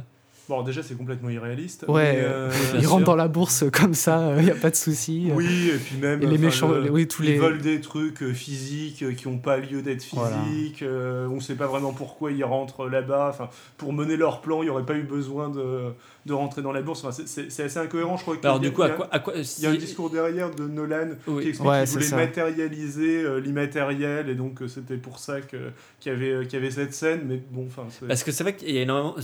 Bon, 0.51 0.63
déjà, 0.63 0.83
c'est 0.83 0.97
complètement 0.97 1.29
irréaliste. 1.29 1.85
Ouais, 1.87 2.17
euh, 2.17 2.51
ils 2.77 2.85
rentrent 2.85 3.05
dans 3.05 3.15
la 3.15 3.29
bourse 3.29 3.63
comme 3.71 3.93
ça, 3.93 4.33
il 4.37 4.43
n'y 4.43 4.51
a 4.51 4.55
pas 4.55 4.69
de 4.69 4.75
souci. 4.75 5.31
Oui, 5.33 5.71
et 5.73 5.77
puis 5.77 5.95
même. 5.95 6.19
les 6.19 6.37
méchants, 6.37 6.69
oui, 6.91 7.07
tous 7.07 7.23
ils 7.23 7.29
les. 7.29 7.37
volent 7.37 7.61
des 7.61 7.79
trucs 7.79 8.21
euh, 8.21 8.33
physiques 8.33 9.01
euh, 9.01 9.13
qui 9.13 9.29
n'ont 9.29 9.37
pas 9.37 9.59
lieu 9.59 9.81
d'être 9.81 10.03
physiques. 10.03 10.83
on 10.83 11.35
ne 11.35 11.39
sait 11.39 11.55
pas 11.55 11.67
vraiment 11.67 11.93
pourquoi 11.93 12.33
ils 12.33 12.43
rentrent 12.43 12.89
là-bas. 12.89 13.29
Enfin, 13.29 13.47
pour 13.77 13.93
mener 13.93 14.17
leur 14.17 14.41
plan, 14.41 14.61
il 14.61 14.65
n'y 14.65 14.69
aurait 14.69 14.85
pas 14.85 14.97
eu 14.97 15.03
besoin 15.03 15.47
de, 15.47 15.93
de 16.25 16.33
rentrer 16.33 16.61
dans 16.61 16.71
la 16.71 16.81
bourse. 16.81 17.03
Enfin, 17.03 17.23
c'est 17.25 17.63
assez 17.63 17.79
incohérent, 17.79 18.17
je 18.17 18.23
crois. 18.23 18.37
Alors, 18.43 18.59
du 18.59 18.71
coup, 18.71 18.83
à 18.83 18.89
quoi, 18.89 19.07
à 19.11 19.19
quoi 19.19 19.33
Il 19.35 19.63
y 19.63 19.67
a 19.67 19.71
un 19.71 19.75
discours 19.75 20.09
derrière 20.09 20.53
de 20.53 20.67
Nolan 20.67 21.09
qui 21.25 21.49
explique 21.49 21.71
qu'il 21.71 21.99
voulait 21.99 22.15
matérialiser 22.15 23.39
l'immatériel 23.41 24.29
et 24.29 24.35
donc 24.35 24.59
c'était 24.67 24.97
pour 24.97 25.19
ça 25.19 25.41
qu'il 25.41 25.59
y, 26.05 26.09
avait, 26.09 26.45
y 26.45 26.55
avait 26.55 26.71
cette 26.71 26.93
scène. 26.93 27.21
Mais 27.25 27.41
bon, 27.51 27.65
enfin. 27.67 27.87
Parce 28.07 28.23
que 28.23 28.31
c'est 28.31 28.43
vrai 28.43 28.55
qu'il 28.55 28.71
y 28.71 28.77
a 28.77 28.81
énormément. 28.81 29.15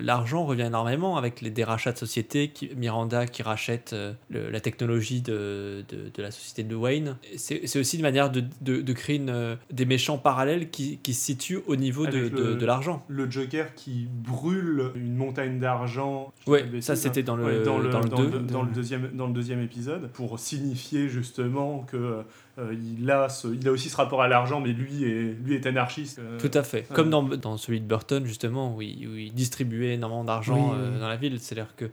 L'argent 0.00 0.44
revient 0.44 0.62
énormément 0.62 1.16
avec 1.16 1.40
les, 1.40 1.50
des 1.50 1.64
rachats 1.64 1.92
de 1.92 1.98
sociétés, 1.98 2.48
qui, 2.48 2.70
Miranda 2.76 3.26
qui 3.26 3.42
rachète 3.42 3.92
euh, 3.92 4.14
la 4.30 4.60
technologie 4.60 5.20
de, 5.22 5.84
de, 5.88 6.22
la 6.22 6.30
société 6.30 6.62
de 6.62 6.74
Wayne. 6.74 7.16
C'est 7.36 7.76
aussi 7.78 7.96
une 7.96 8.02
manière 8.02 8.30
de, 8.30 8.42
de 8.60 8.92
créer 8.92 9.16
une, 9.16 9.30
euh, 9.30 9.56
des 9.70 9.84
méchants 9.84 10.18
parallèles 10.18 10.70
qui, 10.70 10.98
qui 10.98 11.14
se 11.14 11.24
situent 11.24 11.60
au 11.66 11.76
niveau 11.76 12.06
de, 12.06 12.28
de 12.28 12.66
l'argent. 12.66 13.04
Le 13.08 13.30
Joker 13.30 13.74
qui 13.74 14.08
brûle 14.10 14.90
une 14.94 15.16
montagne 15.16 15.58
d'argent. 15.58 15.73
Oui, 16.46 16.60
ça 16.80 16.96
c'était 16.96 17.22
dans 17.22 17.36
le, 17.36 17.62
dans, 17.62 17.78
le, 17.78 17.88
dans, 17.88 18.00
le, 18.00 18.08
dans, 18.08 18.62
le, 18.62 18.70
deuxième, 18.70 19.10
dans 19.14 19.26
le 19.26 19.32
deuxième 19.32 19.62
épisode, 19.62 20.08
pour 20.12 20.38
signifier 20.38 21.08
justement 21.08 21.84
que 21.90 22.24
euh, 22.58 22.74
il, 22.98 23.10
a 23.10 23.28
il 23.52 23.68
a 23.68 23.72
aussi 23.72 23.88
ce 23.88 23.96
rapport 23.96 24.22
à 24.22 24.28
l'argent, 24.28 24.60
mais 24.60 24.72
lui 24.72 25.04
est, 25.04 25.36
lui 25.44 25.54
est 25.54 25.66
anarchiste. 25.66 26.20
Euh, 26.20 26.38
Tout 26.38 26.50
à 26.54 26.62
fait. 26.62 26.86
Comme 26.92 27.10
dans, 27.10 27.56
celui 27.56 27.80
de 27.80 27.86
Burton, 27.86 28.24
justement, 28.26 28.74
où 28.76 28.82
il, 28.82 29.32
distribuait 29.34 29.94
énormément 29.94 30.24
d'argent 30.24 30.74
euh, 30.74 30.98
dans 30.98 31.08
la 31.08 31.16
ville. 31.16 31.38
C'est-à-dire 31.40 31.74
que. 31.76 31.86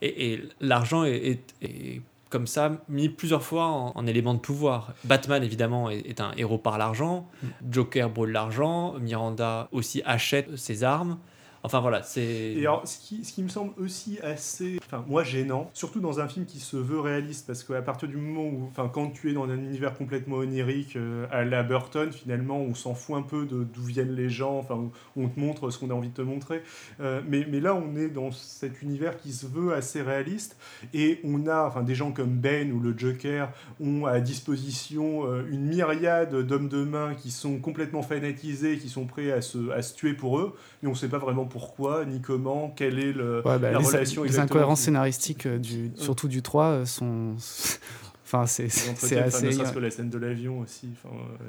Et, 0.00 0.32
et 0.32 0.48
l'argent 0.60 1.04
est, 1.04 1.40
est, 1.60 2.00
comme 2.30 2.46
ça 2.46 2.72
mis 2.88 3.08
plusieurs 3.08 3.42
fois 3.42 3.66
en, 3.66 4.06
élément 4.06 4.34
de 4.34 4.40
pouvoir. 4.40 4.92
Batman 5.04 5.42
évidemment 5.42 5.90
est, 5.90 6.20
un 6.20 6.32
héros 6.36 6.58
par 6.58 6.78
l'argent, 6.78 7.28
mm. 7.42 7.46
Joker 7.70 8.10
brûle 8.10 8.32
l'argent, 8.32 8.94
Miranda 9.00 9.68
aussi 9.72 10.02
achète 10.04 10.56
ses 10.56 10.84
armes. 10.84 11.18
Enfin 11.62 11.80
voilà, 11.80 12.02
c'est. 12.02 12.22
Et 12.22 12.60
alors, 12.60 12.86
ce 12.86 12.98
qui, 12.98 13.24
ce 13.24 13.32
qui, 13.32 13.42
me 13.42 13.48
semble 13.48 13.72
aussi 13.82 14.18
assez, 14.22 14.78
enfin, 14.86 15.04
moi 15.08 15.24
gênant, 15.24 15.70
surtout 15.74 16.00
dans 16.00 16.20
un 16.20 16.28
film 16.28 16.46
qui 16.46 16.60
se 16.60 16.76
veut 16.76 17.00
réaliste, 17.00 17.46
parce 17.46 17.64
qu'à 17.64 17.82
partir 17.82 18.08
du 18.08 18.16
moment 18.16 18.48
où, 18.48 18.68
enfin, 18.70 18.88
quand 18.92 19.10
tu 19.10 19.30
es 19.30 19.32
dans 19.32 19.44
un 19.44 19.58
univers 19.58 19.96
complètement 19.96 20.36
onirique 20.36 20.96
euh, 20.96 21.26
à 21.30 21.44
la 21.44 21.62
Burton, 21.62 22.12
finalement, 22.12 22.58
on 22.58 22.74
s'en 22.74 22.94
fout 22.94 23.16
un 23.16 23.22
peu 23.22 23.44
de 23.44 23.64
d'où 23.64 23.82
viennent 23.82 24.14
les 24.14 24.30
gens, 24.30 24.58
enfin, 24.58 24.90
on 25.16 25.28
te 25.28 25.40
montre 25.40 25.70
ce 25.70 25.78
qu'on 25.78 25.90
a 25.90 25.94
envie 25.94 26.10
de 26.10 26.14
te 26.14 26.22
montrer. 26.22 26.62
Euh, 27.00 27.20
mais, 27.26 27.46
mais 27.50 27.60
là, 27.60 27.74
on 27.74 27.96
est 27.96 28.08
dans 28.08 28.30
cet 28.30 28.82
univers 28.82 29.16
qui 29.16 29.32
se 29.32 29.46
veut 29.46 29.74
assez 29.74 30.00
réaliste, 30.00 30.56
et 30.94 31.20
on 31.24 31.46
a, 31.48 31.66
enfin, 31.66 31.82
des 31.82 31.96
gens 31.96 32.12
comme 32.12 32.36
Ben 32.36 32.72
ou 32.72 32.78
le 32.78 32.96
Joker 32.96 33.50
ont 33.80 34.06
à 34.06 34.20
disposition 34.20 35.26
euh, 35.26 35.44
une 35.50 35.66
myriade 35.66 36.34
d'hommes 36.46 36.68
de 36.68 36.84
main 36.84 37.14
qui 37.14 37.32
sont 37.32 37.58
complètement 37.58 38.02
fanatisés, 38.02 38.78
qui 38.78 38.88
sont 38.88 39.06
prêts 39.06 39.32
à 39.32 39.40
se, 39.40 39.70
à 39.70 39.82
se 39.82 39.94
tuer 39.94 40.14
pour 40.14 40.38
eux, 40.38 40.54
mais 40.82 40.88
on 40.88 40.92
ne 40.92 40.96
sait 40.96 41.08
pas 41.08 41.18
vraiment 41.18 41.47
pourquoi, 41.48 42.04
ni 42.04 42.20
comment, 42.20 42.70
quelle 42.74 42.98
est 42.98 43.12
le, 43.12 43.42
bah, 43.44 43.58
la 43.58 43.70
les, 43.70 43.76
relation 43.76 44.24
Les 44.24 44.38
incohérences 44.38 44.82
scénaristiques, 44.82 45.46
euh, 45.46 45.58
du, 45.58 45.92
surtout 45.96 46.28
du 46.28 46.42
3, 46.42 46.64
euh, 46.64 46.84
sont, 46.84 47.34
Enfin, 48.30 48.44
c'est 48.46 48.66
assez. 48.66 49.46
Ne 49.46 49.72
que 49.72 49.78
la 49.78 49.90
scène 49.90 50.10
de 50.10 50.18
l'avion 50.18 50.58
aussi. 50.60 50.90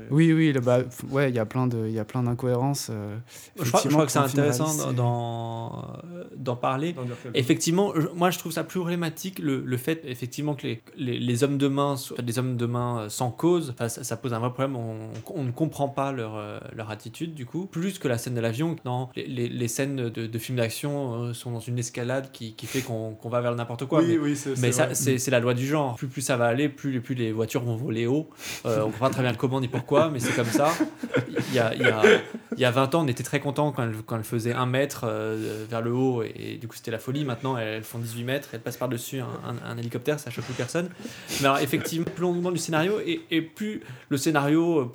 Oui, 0.09 0.31
oui, 0.31 0.53
bah, 0.63 0.79
ouais, 1.09 1.29
il 1.29 1.35
y 1.35 1.39
a 1.39 1.45
plein 1.45 1.67
de, 1.67 1.85
il 1.87 1.91
y 1.91 1.99
a 1.99 2.05
plein 2.05 2.23
d'incohérences. 2.23 2.87
Euh, 2.89 3.17
je, 3.61 3.69
crois, 3.69 4.05
que 4.05 4.11
c'est 4.11 4.19
intéressant 4.19 4.93
d'en 4.93 6.55
parler. 6.55 6.95
Effectivement, 7.33 7.93
moi, 8.15 8.29
je 8.29 8.39
trouve 8.39 8.53
ça 8.53 8.63
plus 8.63 8.79
problématique 8.79 9.39
le, 9.39 9.61
le 9.61 9.77
fait, 9.77 10.03
effectivement, 10.05 10.55
que 10.55 10.67
les, 10.67 10.81
les, 10.95 11.19
les, 11.19 11.43
hommes 11.43 11.57
de 11.57 11.67
main, 11.67 11.95
des 12.23 12.39
hommes 12.39 12.55
de 12.55 12.65
main 12.65 12.99
euh, 12.99 13.09
sans 13.09 13.31
cause, 13.31 13.73
ça, 13.77 13.89
ça, 13.89 14.15
pose 14.15 14.33
un 14.33 14.39
vrai 14.39 14.51
problème. 14.53 14.77
On, 14.77 15.09
on 15.33 15.43
ne 15.43 15.51
comprend 15.51 15.89
pas 15.89 16.13
leur, 16.13 16.35
euh, 16.37 16.59
leur 16.73 16.91
attitude, 16.91 17.33
du 17.33 17.45
coup, 17.45 17.65
plus 17.65 17.99
que 17.99 18.07
la 18.07 18.17
scène 18.17 18.35
de 18.35 18.41
l'avion. 18.41 18.77
Non, 18.85 19.09
les, 19.17 19.49
les, 19.49 19.67
scènes 19.67 20.09
de, 20.09 20.27
de 20.27 20.39
films 20.39 20.57
d'action 20.57 21.33
sont 21.33 21.51
dans 21.51 21.59
une 21.59 21.77
escalade 21.77 22.31
qui, 22.31 22.53
qui 22.53 22.67
fait 22.67 22.81
qu'on 22.81 23.17
va 23.25 23.41
vers 23.41 23.53
n'importe 23.55 23.85
quoi. 23.85 23.99
Oui, 23.99 24.17
mais, 24.17 24.17
oui, 24.17 24.39
mais 24.61 24.71
c'est 24.71 25.31
la 25.31 25.41
loi 25.41 25.53
du 25.53 25.67
genre. 25.67 25.95
Plus, 25.95 26.07
plus 26.07 26.21
ça 26.21 26.37
va 26.37 26.45
aller, 26.45 26.68
plus, 26.69 27.01
plus 27.01 27.15
les 27.15 27.31
voitures 27.31 27.63
vont 27.63 27.75
voler 27.75 28.07
haut. 28.07 28.29
Euh, 28.65 28.77
on 28.77 28.87
ne 28.87 28.91
comprend 28.91 29.07
pas 29.07 29.13
très 29.13 29.23
bien 29.23 29.33
comment 29.33 29.61
ni 29.61 29.67
pourquoi, 29.67 30.09
mais 30.09 30.19
c'est 30.19 30.33
comme 30.33 30.45
ça. 30.45 30.71
Il 31.27 31.55
y, 31.55 31.59
a, 31.59 31.73
il, 31.73 31.81
y 31.81 31.85
a, 31.85 32.03
il 32.55 32.59
y 32.59 32.65
a 32.65 32.71
20 32.71 32.95
ans, 32.95 33.03
on 33.03 33.07
était 33.07 33.23
très 33.23 33.39
content 33.39 33.71
quand 33.71 33.83
elles, 33.83 33.95
quand 34.05 34.17
elle 34.17 34.23
faisaient 34.23 34.53
1 34.53 34.65
mètre 34.65 35.05
euh, 35.05 35.65
vers 35.69 35.81
le 35.81 35.91
haut, 35.91 36.23
et, 36.23 36.57
du 36.59 36.67
coup 36.67 36.75
c'était 36.75 36.91
la 36.91 36.99
folie. 36.99 37.25
Maintenant, 37.25 37.57
elles, 37.57 37.83
font 37.83 37.99
18 37.99 38.23
mètres, 38.23 38.49
elles 38.53 38.59
passent 38.59 38.77
par-dessus 38.77 39.19
un, 39.19 39.77
hélicoptère, 39.77 40.19
ça 40.19 40.29
choque 40.29 40.45
plus 40.45 40.53
personne. 40.53 40.89
Mais 41.41 41.47
alors, 41.47 41.59
effectivement, 41.59 42.05
plus 42.05 42.25
on 42.25 42.33
demande 42.33 42.53
du 42.53 42.59
scénario, 42.59 42.99
et, 43.05 43.21
et 43.31 43.41
plus 43.41 43.81
le 44.09 44.17
scénario. 44.17 44.91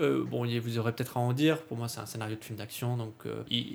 Euh, 0.00 0.24
bon, 0.24 0.46
vous 0.46 0.78
aurez 0.78 0.92
peut-être 0.92 1.18
à 1.18 1.20
en 1.20 1.34
dire. 1.34 1.58
Pour 1.62 1.76
moi, 1.76 1.86
c'est 1.86 2.00
un 2.00 2.06
scénario 2.06 2.36
de 2.36 2.44
film 2.44 2.58
d'action, 2.58 2.96
donc 2.96 3.24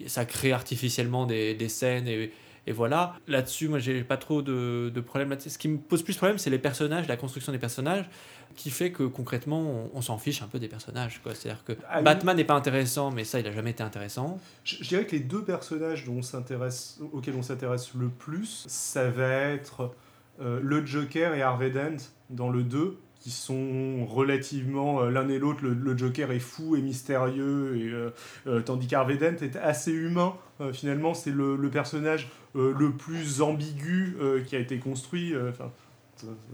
ça 0.07 0.25
crée 0.25 0.51
artificiellement 0.51 1.25
des, 1.25 1.53
des 1.53 1.69
scènes 1.69 2.07
et, 2.07 2.31
et 2.67 2.73
voilà. 2.73 3.15
Là-dessus, 3.27 3.69
moi, 3.69 3.79
j'ai 3.79 4.03
pas 4.03 4.17
trop 4.17 4.41
de, 4.41 4.91
de 4.93 5.01
problème. 5.01 5.29
là-dessus. 5.29 5.49
Ce 5.51 5.57
qui 5.57 5.69
me 5.69 5.77
pose 5.77 6.03
plus 6.03 6.13
de 6.13 6.17
problème, 6.17 6.37
c'est 6.37 6.49
les 6.49 6.59
personnages, 6.59 7.07
la 7.07 7.15
construction 7.17 7.51
des 7.53 7.57
personnages, 7.57 8.09
qui 8.55 8.69
fait 8.69 8.91
que 8.91 9.03
concrètement, 9.03 9.61
on, 9.61 9.89
on 9.93 10.01
s'en 10.01 10.17
fiche 10.17 10.41
un 10.41 10.47
peu 10.47 10.59
des 10.59 10.67
personnages. 10.67 11.21
C'est-à-dire 11.23 11.63
que 11.63 11.73
Ah, 11.89 12.01
Batman 12.01 12.35
n'est 12.35 12.43
pas 12.43 12.55
intéressant, 12.55 13.09
mais 13.09 13.23
ça, 13.23 13.39
il 13.39 13.47
a 13.47 13.51
jamais 13.53 13.71
été 13.71 13.83
intéressant. 13.83 14.37
Je, 14.65 14.75
je 14.81 14.87
dirais 14.89 15.05
que 15.05 15.13
les 15.15 15.21
deux 15.21 15.43
personnages 15.43 16.03
dont 16.05 16.17
on 16.17 16.21
s'intéresse, 16.21 16.99
auxquels 17.13 17.35
on 17.35 17.41
s'intéresse 17.41 17.93
le 17.93 18.09
plus, 18.09 18.65
ça 18.67 19.09
va 19.09 19.29
être 19.29 19.93
euh, 20.41 20.59
le 20.61 20.85
Joker 20.85 21.33
et 21.35 21.41
Harvey 21.41 21.69
Dent 21.71 21.97
dans 22.29 22.49
le 22.49 22.63
2, 22.63 22.97
qui 23.27 23.33
sont 23.33 24.05
relativement 24.05 25.01
euh, 25.01 25.09
l'un 25.09 25.27
et 25.27 25.37
l'autre. 25.37 25.59
Le, 25.61 25.97
Joker 25.97 26.31
est 26.31 26.39
fou 26.39 26.77
et 26.77 26.81
mystérieux, 26.81 27.75
et, 27.75 27.89
euh, 27.89 28.09
euh, 28.47 28.61
tandis 28.61 28.87
qu'Harvey 28.87 29.17
Dent 29.17 29.35
est 29.41 29.57
assez 29.57 29.91
humain. 29.91 30.33
Finalement, 30.71 31.13
c'est 31.13 31.31
le, 31.31 31.69
personnage 31.69 32.29
le 32.55 32.91
plus 32.91 33.41
ambigu 33.41 34.17
qui 34.47 34.55
a 34.55 34.59
été 34.59 34.79
construit. 34.79 35.35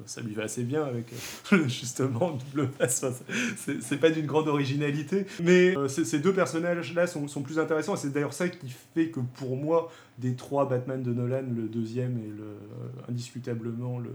ça, 0.05 0.19
lui 0.21 0.33
va 0.33 0.43
assez 0.43 0.63
bien 0.63 0.83
avec 0.83 1.13
justement 1.67 2.37
double 2.53 2.67
face. 2.77 3.05
C'est- 3.55 3.97
pas 3.97 4.09
d'une 4.09 4.25
grande 4.25 4.49
originalité, 4.49 5.25
mais 5.41 5.73
ces 5.87 6.19
deux 6.19 6.33
personnages-là 6.33 7.07
sont, 7.07 7.29
sont 7.29 7.43
plus 7.43 7.59
intéressants 7.59 7.93
et 7.93 7.97
c'est 7.97 8.11
d'ailleurs 8.11 8.33
ça 8.33 8.49
qui 8.49 8.73
fait 8.93 9.07
que 9.07 9.21
pour 9.21 9.55
moi, 9.55 9.89
des 10.17 10.35
trois 10.35 10.67
Batman 10.67 11.01
de 11.01 11.13
Nolan, 11.13 11.43
le 11.55 11.69
deuxième 11.69 12.17
est 12.17 12.37
le, 12.37 12.57
indiscutablement 13.07 13.99
le, 13.99 14.11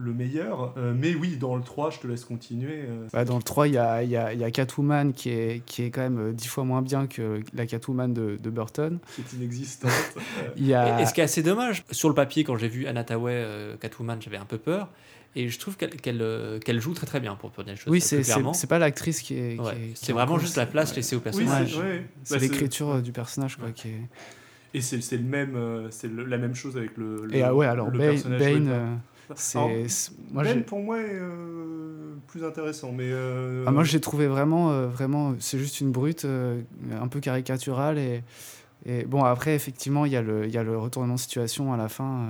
le 0.00 0.12
meilleur. 0.14 0.74
Euh, 0.78 0.94
mais 0.96 1.14
oui, 1.14 1.36
dans 1.36 1.56
le 1.56 1.62
3, 1.62 1.90
je 1.90 1.98
te 1.98 2.06
laisse 2.06 2.24
continuer. 2.24 2.84
euh, 2.88 3.06
Bah, 3.12 3.24
dans 3.24 3.36
le 3.36 3.42
3, 3.42 3.66
il 3.68 3.74
y 3.74 3.78
a, 3.78 4.02
il 4.02 4.10
y, 4.10 4.16
a, 4.16 4.32
y 4.32 4.44
a 4.44 4.50
Catwoman 4.50 5.12
qui 5.12 5.30
est, 5.30 5.62
qui 5.66 5.82
est 5.82 5.90
quand 5.90 6.00
même 6.02 6.18
euh, 6.28 6.32
dix 6.32 6.46
fois 6.48 6.64
moins 6.64 6.82
bien 6.82 7.06
que 7.06 7.40
la 7.52 7.66
Catwoman 7.66 8.14
de, 8.14 8.38
de 8.40 8.50
Burton. 8.50 8.98
c'est 9.16 9.36
inexistante. 9.36 9.90
Euh, 10.16 10.20
Il 10.56 10.66
y 10.66 10.74
a... 10.74 11.00
Et, 11.00 11.02
et 11.02 11.06
ce 11.06 11.12
qui 11.12 11.20
est 11.20 11.24
assez 11.24 11.42
dommage, 11.42 11.84
sur 11.90 12.08
le 12.08 12.14
papier, 12.14 12.44
quand 12.44 12.56
j'ai 12.56 12.68
vu 12.68 12.86
Anna 12.86 13.02
Tawai, 13.04 13.32
euh, 13.34 13.76
Catwoman, 13.76 14.22
j'avais 14.22 14.36
un 14.38 14.44
peu 14.44 14.58
peur. 14.58 14.88
Et 15.36 15.48
je 15.50 15.58
trouve 15.58 15.76
qu'elle 15.76 15.90
qu'elle, 15.90 16.22
euh, 16.22 16.58
qu'elle 16.58 16.80
joue 16.80 16.94
très 16.94 17.06
très 17.06 17.20
bien 17.20 17.34
pour 17.36 17.50
pour 17.50 17.62
dire 17.62 17.74
les 17.74 17.78
choses 17.78 17.90
oui, 17.92 18.00
c'est 18.00 18.22
c'est- 18.22 18.32
clairement. 18.32 18.54
c'est 18.54 18.66
pas 18.66 18.78
l'actrice 18.78 19.20
qui 19.20 19.34
est. 19.38 19.56
qui 19.56 19.60
Ouais, 19.60 19.72
est- 19.72 19.88
qui 19.92 20.06
C'est 20.06 20.08
est 20.10 20.12
en 20.14 20.16
vraiment 20.16 20.38
juste 20.38 20.56
la 20.56 20.64
place 20.64 20.90
ouais. 20.90 20.96
laissée 20.96 21.16
au 21.16 21.18
oui, 21.18 21.24
personnage. 21.24 21.74
c'est 21.74 21.80
ouais. 21.80 22.06
C'est 22.24 22.34
Bah, 22.36 22.40
l'écriture 22.40 23.02
du 23.02 23.12
personnage 23.12 23.56
quoi, 23.56 23.66
Ouais. 23.66 23.72
qui 23.72 23.88
est. 23.88 24.00
Et 24.74 24.80
c'est 24.80 25.00
c'est 25.02 25.18
le 25.18 25.24
même, 25.24 25.54
c'est 25.90 26.10
la 26.10 26.38
même 26.38 26.54
chose 26.54 26.76
avec 26.78 26.96
le. 26.96 27.26
le 27.26 27.34
Et 27.36 27.42
ah 27.42 27.54
ouais, 27.54 27.66
alors 27.66 27.90
le 27.90 27.98
Bane, 27.98 28.10
personnage 28.12 28.40
joué 28.42 28.52
Bane, 28.60 29.00
Alors, 29.54 29.70
Moi, 30.32 30.42
Ben, 30.44 30.62
pour 30.64 30.80
moi, 30.80 30.98
est 31.00 31.08
euh, 31.10 32.14
plus 32.28 32.44
intéressant. 32.44 32.92
Mais, 32.92 33.10
euh, 33.10 33.64
Ah, 33.66 33.70
moi, 33.70 33.84
j'ai 33.84 34.00
trouvé 34.00 34.26
vraiment, 34.26 34.70
euh, 34.70 34.86
vraiment, 34.88 35.34
c'est 35.40 35.58
juste 35.58 35.80
une 35.80 35.90
brute 35.92 36.24
euh, 36.24 36.60
un 37.00 37.08
peu 37.08 37.20
caricaturale. 37.20 37.98
Et, 37.98 38.22
et 38.86 39.04
bon, 39.04 39.24
après, 39.24 39.54
effectivement, 39.54 40.04
il 40.06 40.12
y, 40.12 40.16
a 40.16 40.22
le- 40.22 40.46
il 40.46 40.52
y 40.52 40.58
a 40.58 40.62
le 40.62 40.78
retournement 40.78 41.14
de 41.14 41.20
situation 41.20 41.72
à 41.72 41.76
la 41.76 41.88
fin 41.88 42.26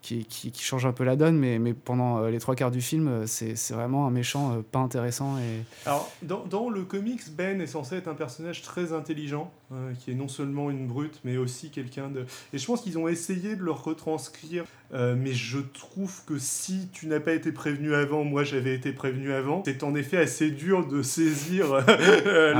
qui, 0.00 0.24
qui, 0.26 0.52
qui 0.52 0.62
change 0.62 0.86
un 0.86 0.92
peu 0.92 1.02
la 1.02 1.16
donne, 1.16 1.36
mais, 1.36 1.58
mais 1.58 1.74
pendant 1.74 2.24
les 2.28 2.38
trois 2.38 2.54
quarts 2.54 2.70
du 2.70 2.80
film, 2.80 3.26
c'est 3.26 3.56
c'est 3.56 3.74
vraiment 3.74 4.06
un 4.06 4.10
méchant 4.10 4.62
pas 4.70 4.78
intéressant. 4.78 5.38
Et... 5.38 5.64
Alors, 5.86 6.08
dans, 6.22 6.44
dans 6.46 6.70
le 6.70 6.84
comics, 6.84 7.22
Ben 7.36 7.60
est 7.60 7.66
censé 7.66 7.96
être 7.96 8.06
un 8.06 8.14
personnage 8.14 8.62
très 8.62 8.92
intelligent, 8.92 9.50
qui 9.98 10.12
est 10.12 10.14
non 10.14 10.28
seulement 10.28 10.70
une 10.70 10.86
brute, 10.86 11.18
mais 11.24 11.36
aussi 11.36 11.70
quelqu'un 11.70 12.08
de... 12.08 12.24
Et 12.52 12.58
je 12.58 12.64
pense 12.64 12.80
qu'ils 12.80 12.96
ont 12.96 13.08
essayé 13.08 13.56
de 13.56 13.62
le 13.64 13.72
retranscrire, 13.72 14.64
euh, 14.94 15.14
mais 15.18 15.32
je 15.32 15.58
trouve 15.58 16.24
que 16.26 16.38
si 16.38 16.88
tu 16.92 17.06
n'as 17.08 17.20
pas 17.20 17.32
été 17.34 17.52
prévenu 17.52 17.94
avant, 17.94 18.24
moi 18.24 18.42
j'avais 18.44 18.74
été 18.74 18.92
prévenu 18.92 19.32
avant, 19.32 19.62
c'est 19.64 19.82
en 19.82 19.94
effet 19.94 20.16
assez 20.16 20.50
dur 20.50 20.86
de 20.86 21.02
saisir 21.02 21.72
euh, 21.72 22.54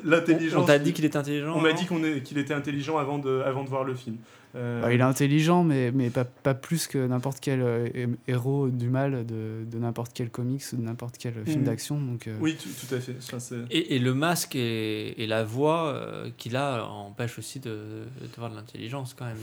l'intelligence. 0.04 0.62
On 0.62 0.66
t'a 0.66 0.78
dit 0.78 0.92
qu'il 0.92 1.04
était 1.04 1.18
intelligent 1.18 1.54
On 1.54 1.60
m'a 1.60 1.72
dit 1.72 1.86
qu'on 1.86 2.02
est- 2.04 2.22
qu'il 2.22 2.38
était 2.38 2.54
intelligent 2.54 2.98
avant 2.98 3.18
de, 3.18 3.42
avant 3.44 3.64
de 3.64 3.68
voir 3.68 3.84
le 3.84 3.94
film. 3.94 4.16
Euh, 4.54 4.80
Bah, 4.80 4.90
il 4.94 5.00
est 5.00 5.02
intelligent, 5.02 5.64
mais, 5.64 5.92
mais 5.92 6.08
pas, 6.08 6.24
pas 6.24 6.54
plus 6.54 6.86
que 6.86 6.96
n'importe 7.06 7.40
quel 7.40 7.60
euh, 7.60 7.88
hé- 7.94 8.06
héros 8.26 8.68
du 8.68 8.88
mal 8.88 9.26
de, 9.26 9.64
de 9.70 9.78
n'importe 9.78 10.12
quel 10.14 10.30
comics 10.30 10.62
ou 10.72 10.76
de 10.76 10.82
n'importe 10.82 11.16
quel 11.18 11.34
film 11.44 11.58
Mhm. 11.60 11.64
d'action. 11.64 12.00
Donc, 12.00 12.26
euh, 12.26 12.34
Oui, 12.40 12.56
tout, 12.56 12.70
tout 12.70 12.94
à 12.94 13.00
fait. 13.00 13.16
Enfin, 13.18 13.38
c'est- 13.38 13.56
Et, 13.70 13.96
et 13.96 13.98
le 13.98 14.14
masque 14.14 14.56
et, 14.56 15.22
et 15.22 15.26
la 15.26 15.44
voix 15.44 15.88
euh, 15.88 16.30
qu'il 16.38 16.56
a 16.56 16.86
empêchent 16.86 17.38
aussi 17.38 17.60
de, 17.60 17.68
de 17.70 18.28
voir 18.38 18.50
de 18.50 18.56
l'intelligence 18.56 19.12
quand 19.18 19.26
même. 19.26 19.36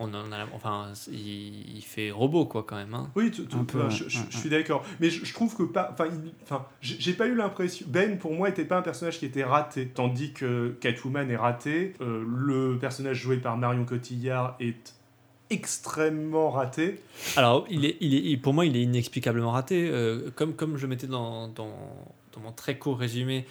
Il, 0.00 0.04
on 0.06 0.14
en 0.14 0.32
a, 0.32 0.46
enfin, 0.54 0.92
il, 1.10 1.76
il 1.76 1.82
fait 1.82 2.10
robot 2.10 2.46
quoi 2.46 2.64
quand 2.66 2.76
même. 2.76 2.94
hein. 2.94 3.10
Oui, 3.16 3.30
tout- 3.30 3.44
tout- 3.44 3.64
peu, 3.64 3.88
je, 3.90 4.08
je- 4.08 4.18
ouais, 4.18 4.24
je 4.30 4.36
suis 4.38 4.48
d'accord. 4.50 4.84
Mais 5.00 5.10
je, 5.10 5.24
je 5.24 5.32
trouve 5.34 5.56
que 5.56 5.62
pas. 5.62 5.94
Enfin, 6.42 6.64
j'ai 6.80 7.12
pas 7.12 7.26
eu 7.26 7.34
l'impression. 7.34 7.86
Ben, 7.88 8.18
pour 8.18 8.32
moi, 8.32 8.48
était 8.48 8.64
pas 8.64 8.78
un 8.78 8.82
personnage 8.82 9.18
qui 9.18 9.26
était 9.26 9.44
raté. 9.44 9.88
Tandis 9.88 10.32
que 10.32 10.76
Catwoman 10.80 11.30
est 11.30 11.36
raté. 11.36 11.94
Euh, 12.00 12.24
le 12.26 12.78
personnage 12.78 13.16
joué 13.18 13.36
par 13.38 13.56
Marion 13.56 13.84
Cotillard 13.84 14.56
est 14.60 14.94
extrêmement 15.50 16.50
raté. 16.50 17.00
Alors, 17.36 17.66
il 17.70 17.84
est, 17.84 17.96
il 18.00 18.14
est, 18.14 18.20
il- 18.32 18.40
pour 18.40 18.54
moi, 18.54 18.66
il 18.66 18.76
est 18.76 18.82
inexplicablement 18.82 19.50
raté. 19.52 19.88
Euh, 19.90 20.30
comme, 20.34 20.54
comme 20.54 20.76
je 20.76 20.86
mettais 20.86 21.06
dans, 21.06 21.48
dans, 21.48 21.70
dans 22.32 22.40
mon 22.40 22.52
très 22.52 22.78
court 22.78 22.98
résumé, 22.98 23.46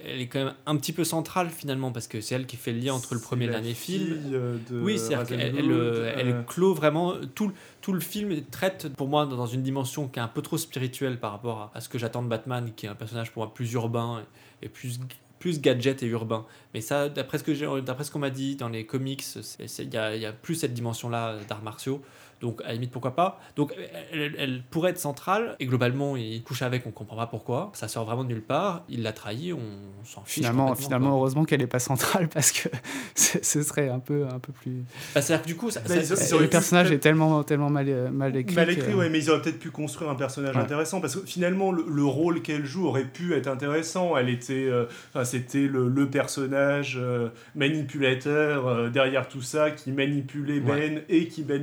elle 0.00 0.20
est 0.20 0.26
quand 0.26 0.44
même 0.44 0.54
un 0.66 0.76
petit 0.76 0.92
peu 0.92 1.04
centrale 1.04 1.50
finalement, 1.50 1.92
parce 1.92 2.08
que 2.08 2.20
c'est 2.20 2.34
elle 2.34 2.46
qui 2.46 2.56
fait 2.56 2.72
le 2.72 2.78
lien 2.80 2.94
entre 2.94 3.14
le 3.14 3.20
premier 3.20 3.44
et 3.44 3.48
le 3.48 3.52
C'est 3.54 3.60
dernier 3.60 3.74
film. 3.74 4.18
euh, 4.32 4.56
de 4.70 4.80
Oui, 4.80 4.96
Ghul, 4.96 5.40
elle, 5.40 5.70
euh, 5.70 6.14
elle 6.16 6.44
clôt 6.46 6.74
vraiment 6.74 7.14
tout, 7.34 7.48
le- 7.48 7.54
tout 7.80 7.92
le 7.92 8.00
film 8.00 8.42
traite 8.50 8.88
pour 8.94 9.08
moi 9.08 9.26
dans 9.26 9.46
une 9.46 9.62
dimension 9.62 10.08
qui 10.08 10.18
est 10.18 10.22
un 10.22 10.28
peu 10.28 10.42
trop 10.42 10.58
spirituelle 10.58 11.18
par 11.18 11.32
rapport 11.32 11.58
à, 11.60 11.70
à 11.74 11.80
ce 11.80 11.88
que 11.88 11.98
j'attends 11.98 12.22
de 12.22 12.28
Batman, 12.28 12.70
qui 12.76 12.86
est 12.86 12.88
un 12.88 12.94
personnage 12.94 13.30
pour 13.32 13.44
moi 13.44 13.52
plus 13.54 13.72
urbain 13.74 14.22
et, 14.62 14.66
et 14.66 14.68
plus 14.68 14.98
plus 15.38 15.60
gadget 15.60 16.02
et 16.02 16.06
urbain. 16.06 16.46
Mais 16.72 16.80
ça, 16.80 17.10
d'après 17.10 17.36
ce 17.38 17.44
que 17.44 17.52
j'ai, 17.52 17.66
d'après 17.82 18.04
ce 18.04 18.10
qu'on 18.10 18.18
m'a 18.18 18.30
dit 18.30 18.56
dans 18.56 18.70
les 18.70 18.86
comics, 18.86 19.22
c'est- 19.22 19.42
c'est- 19.68 19.84
il 19.84 19.90
y 19.92 20.20
y 20.20 20.24
a 20.26 20.32
plus 20.32 20.54
cette 20.54 20.72
dimension-là 20.72 21.36
d'arts 21.46 21.62
martiaux. 21.62 22.00
Donc 22.40 22.60
à 22.62 22.68
la 22.68 22.72
limite 22.74 22.90
pourquoi 22.90 23.14
pas. 23.14 23.40
Donc 23.56 23.72
elle, 24.12 24.34
elle 24.38 24.62
pourrait 24.70 24.90
être 24.90 24.98
centrale 24.98 25.56
et 25.58 25.66
globalement 25.66 26.16
il 26.16 26.42
couche 26.42 26.62
avec, 26.62 26.86
on 26.86 26.90
comprend 26.90 27.16
pas 27.16 27.26
pourquoi. 27.26 27.70
Ça 27.74 27.88
sort 27.88 28.04
vraiment 28.04 28.24
de 28.24 28.28
nulle 28.28 28.42
part. 28.42 28.84
Il 28.88 29.02
l'a 29.02 29.12
trahi, 29.12 29.52
on 29.52 29.60
s'en 30.04 30.22
fiche. 30.24 30.34
finalement, 30.34 30.74
finalement 30.74 31.08
quoi. 31.10 31.16
heureusement 31.18 31.44
qu'elle 31.44 31.60
n'est 31.60 31.66
pas 31.66 31.78
centrale 31.78 32.28
parce 32.34 32.52
que 32.52 32.68
ce 33.14 33.62
serait 33.62 33.88
un 33.88 33.98
peu, 34.00 34.26
un 34.26 34.38
peu 34.38 34.52
plus. 34.52 34.84
Bah, 35.14 35.22
c'est-à-dire 35.22 35.42
que 35.42 35.46
du 35.48 35.56
coup, 35.56 35.70
ça, 35.70 35.80
ça- 35.86 36.02
ça- 36.16 36.34
auraient 36.34 36.44
le 36.44 36.50
personnage 36.50 36.92
est 36.92 36.98
tellement, 36.98 37.42
tellement 37.42 37.70
mal, 37.70 37.86
euh, 37.88 38.10
mal 38.10 38.36
écrit. 38.36 38.54
Mal 38.54 38.70
écrit, 38.70 38.92
que- 38.92 38.96
ouais, 38.96 39.08
mais 39.08 39.18
ils 39.18 39.30
auraient 39.30 39.40
peut-être 39.42 39.58
pu 39.58 39.70
construire 39.70 40.10
un 40.10 40.14
personnage 40.14 40.54
Ouais. 40.56 40.62
intéressant 40.62 41.00
parce 41.00 41.16
que 41.16 41.26
finalement 41.26 41.72
le, 41.72 41.84
le 41.88 42.04
rôle 42.04 42.42
qu'elle 42.42 42.64
joue 42.66 42.86
aurait 42.86 43.04
pu 43.04 43.34
être 43.34 43.46
intéressant. 43.48 44.16
Elle 44.16 44.28
était, 44.28 44.66
euh, 44.68 44.84
c'était 45.24 45.66
le, 45.66 45.88
le 45.88 46.10
personnage 46.10 46.98
euh, 47.00 47.28
manipulateur 47.54 48.66
euh, 48.66 48.88
derrière 48.90 49.28
tout 49.28 49.42
ça 49.42 49.70
qui 49.70 49.92
manipulait 49.92 50.60
Ouais. 50.60 50.60
Ben 50.90 51.02
et 51.08 51.28
qui 51.28 51.42
ban- 51.42 51.62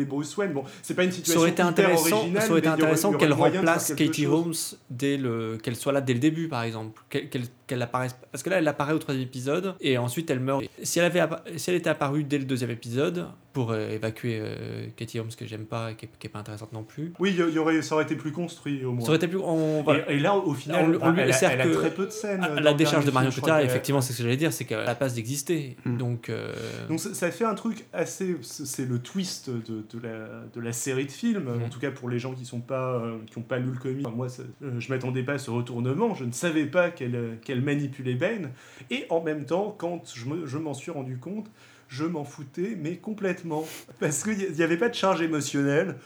manipulait 0.00 0.04
Bruce 0.04 0.36
Wayne. 0.36 0.52
Bon, 0.52 0.64
c'est 0.82 0.94
pas 0.94 1.04
une 1.04 1.10
ça 1.10 1.16
situation 1.16 1.40
aurait 1.40 1.50
été 1.50 1.62
intéressant, 1.62 2.26
ça 2.38 2.50
aurait 2.50 2.60
été 2.60 2.68
intéressant 2.68 3.12
qu'elle 3.12 3.32
remplace 3.32 3.94
Katie. 3.94 4.26
Holmes 4.26 4.54
dès 4.90 5.16
le 5.16 5.58
qu'elle 5.62 5.76
soit 5.76 5.92
là 5.92 6.00
dès 6.00 6.14
le 6.14 6.20
début 6.20 6.48
par 6.48 6.62
exemple, 6.62 7.02
qu'elle 7.08 7.46
qu'elle- 7.70 7.82
apparaisse 7.82 8.16
parce 8.30 8.42
que 8.42 8.50
là 8.50 8.58
elle 8.58 8.68
apparaît 8.68 8.92
au 8.92 8.98
troisième 8.98 9.24
épisode 9.26 9.74
et 9.80 9.96
ensuite 9.98 10.30
elle 10.30 10.40
meurt. 10.40 10.62
Si 10.82 10.98
elle 10.98 11.04
avait 11.06 11.20
appa- 11.20 11.42
si 11.56 11.70
elle 11.70 11.76
était 11.76 11.90
apparue 11.90 12.24
dès 12.24 12.38
le 12.38 12.44
deuxième 12.44 12.70
épisode 12.70 13.26
pour 13.52 13.72
euh, 13.72 13.88
évacuer 13.90 14.38
euh, 14.40 14.86
Katie 14.96 15.18
Holmes 15.18 15.30
que 15.36 15.44
j'aime 15.46 15.64
pas 15.64 15.90
et 15.90 15.96
qui 15.96 16.04
est, 16.04 16.10
qui 16.20 16.26
est 16.28 16.30
pas 16.30 16.38
intéressante 16.38 16.72
non 16.72 16.84
plus. 16.84 17.12
Oui, 17.18 17.34
il 17.36 17.54
y- 17.54 17.58
aurait, 17.58 17.82
ça 17.82 17.94
aurait 17.96 18.04
été 18.04 18.14
plus 18.14 18.30
construit 18.32 18.84
au 18.84 18.92
moins. 18.92 19.00
Ça 19.00 19.08
aurait 19.08 19.16
été 19.16 19.26
plus 19.26 19.38
on, 19.38 19.82
voilà. 19.82 20.08
Et, 20.10 20.16
et 20.16 20.20
là, 20.20 20.36
au 20.36 20.54
final, 20.54 20.98
On 21.02 21.08
on 21.08 21.10
lui- 21.10 21.20
elle, 21.22 21.30
elle 21.42 21.60
a 21.60 21.66
très 21.68 21.90
peu 21.92 22.06
de 22.06 22.10
scènes. 22.10 22.44
À- 22.44 22.60
la 22.60 22.74
décharge 22.74 23.04
de 23.04 23.10
Marion 23.10 23.30
Cotillard, 23.30 23.60
effectivement, 23.60 24.00
c'est 24.00 24.12
ce 24.12 24.18
que 24.18 24.24
j'allais 24.24 24.36
dire, 24.36 24.52
c'est 24.52 24.64
qu'elle 24.66 24.88
a 24.88 24.94
pas 24.94 25.08
d'exister. 25.08 25.76
Mm. 25.84 25.96
Donc, 25.96 26.28
euh, 26.28 26.52
Donc 26.88 27.00
ça, 27.00 27.30
fait 27.32 27.44
un 27.44 27.54
truc 27.54 27.86
assez, 27.92 28.36
c'est 28.42 28.88
le 28.88 28.98
twist 29.00 29.50
de, 29.50 29.84
de 29.90 30.00
la, 30.06 30.26
de 30.54 30.60
la 30.60 30.72
série 30.72 31.06
de 31.06 31.10
films, 31.12 31.50
Mhm. 31.56 31.62
en 31.64 31.68
tout 31.68 31.80
cas 31.80 31.90
pour 31.90 32.08
les 32.08 32.18
gens 32.20 32.34
qui 32.34 32.44
sont 32.44 32.60
pas 32.60 32.94
euh, 33.00 33.16
qui 33.30 33.38
ont 33.38 33.42
pas 33.42 33.58
lu 33.58 33.70
le 33.72 33.78
comic. 33.78 34.06
Enfin, 34.06 34.14
moi, 34.16 34.28
ça- 34.28 34.42
je 34.78 34.88
m'attendais 34.92 35.22
pas 35.24 35.32
à 35.34 35.38
ce 35.38 35.50
retournement, 35.50 36.14
je 36.14 36.24
ne 36.24 36.32
savais 36.32 36.66
pas 36.66 36.90
qu'elle 36.90 37.59
qu'elle 37.60 37.74
manipulait 37.74 38.14
Ben, 38.14 38.50
et 38.90 39.06
en 39.10 39.22
même 39.22 39.44
temps, 39.44 39.74
quand 39.76 40.02
je 40.14 40.26
me- 40.26 40.46
je 40.46 40.58
m'en 40.58 40.74
suis 40.74 40.90
rendu 40.90 41.18
compte, 41.18 41.46
je 41.88 42.04
m'en 42.04 42.24
foutais, 42.24 42.76
mais 42.80 42.96
complètement, 42.96 43.64
parce 44.00 44.22
qu'il 44.24 44.52
n'y 44.52 44.62
avait 44.62 44.76
pas 44.76 44.88
de 44.88 44.94
charge 44.94 45.22
émotionnelle. 45.22 45.96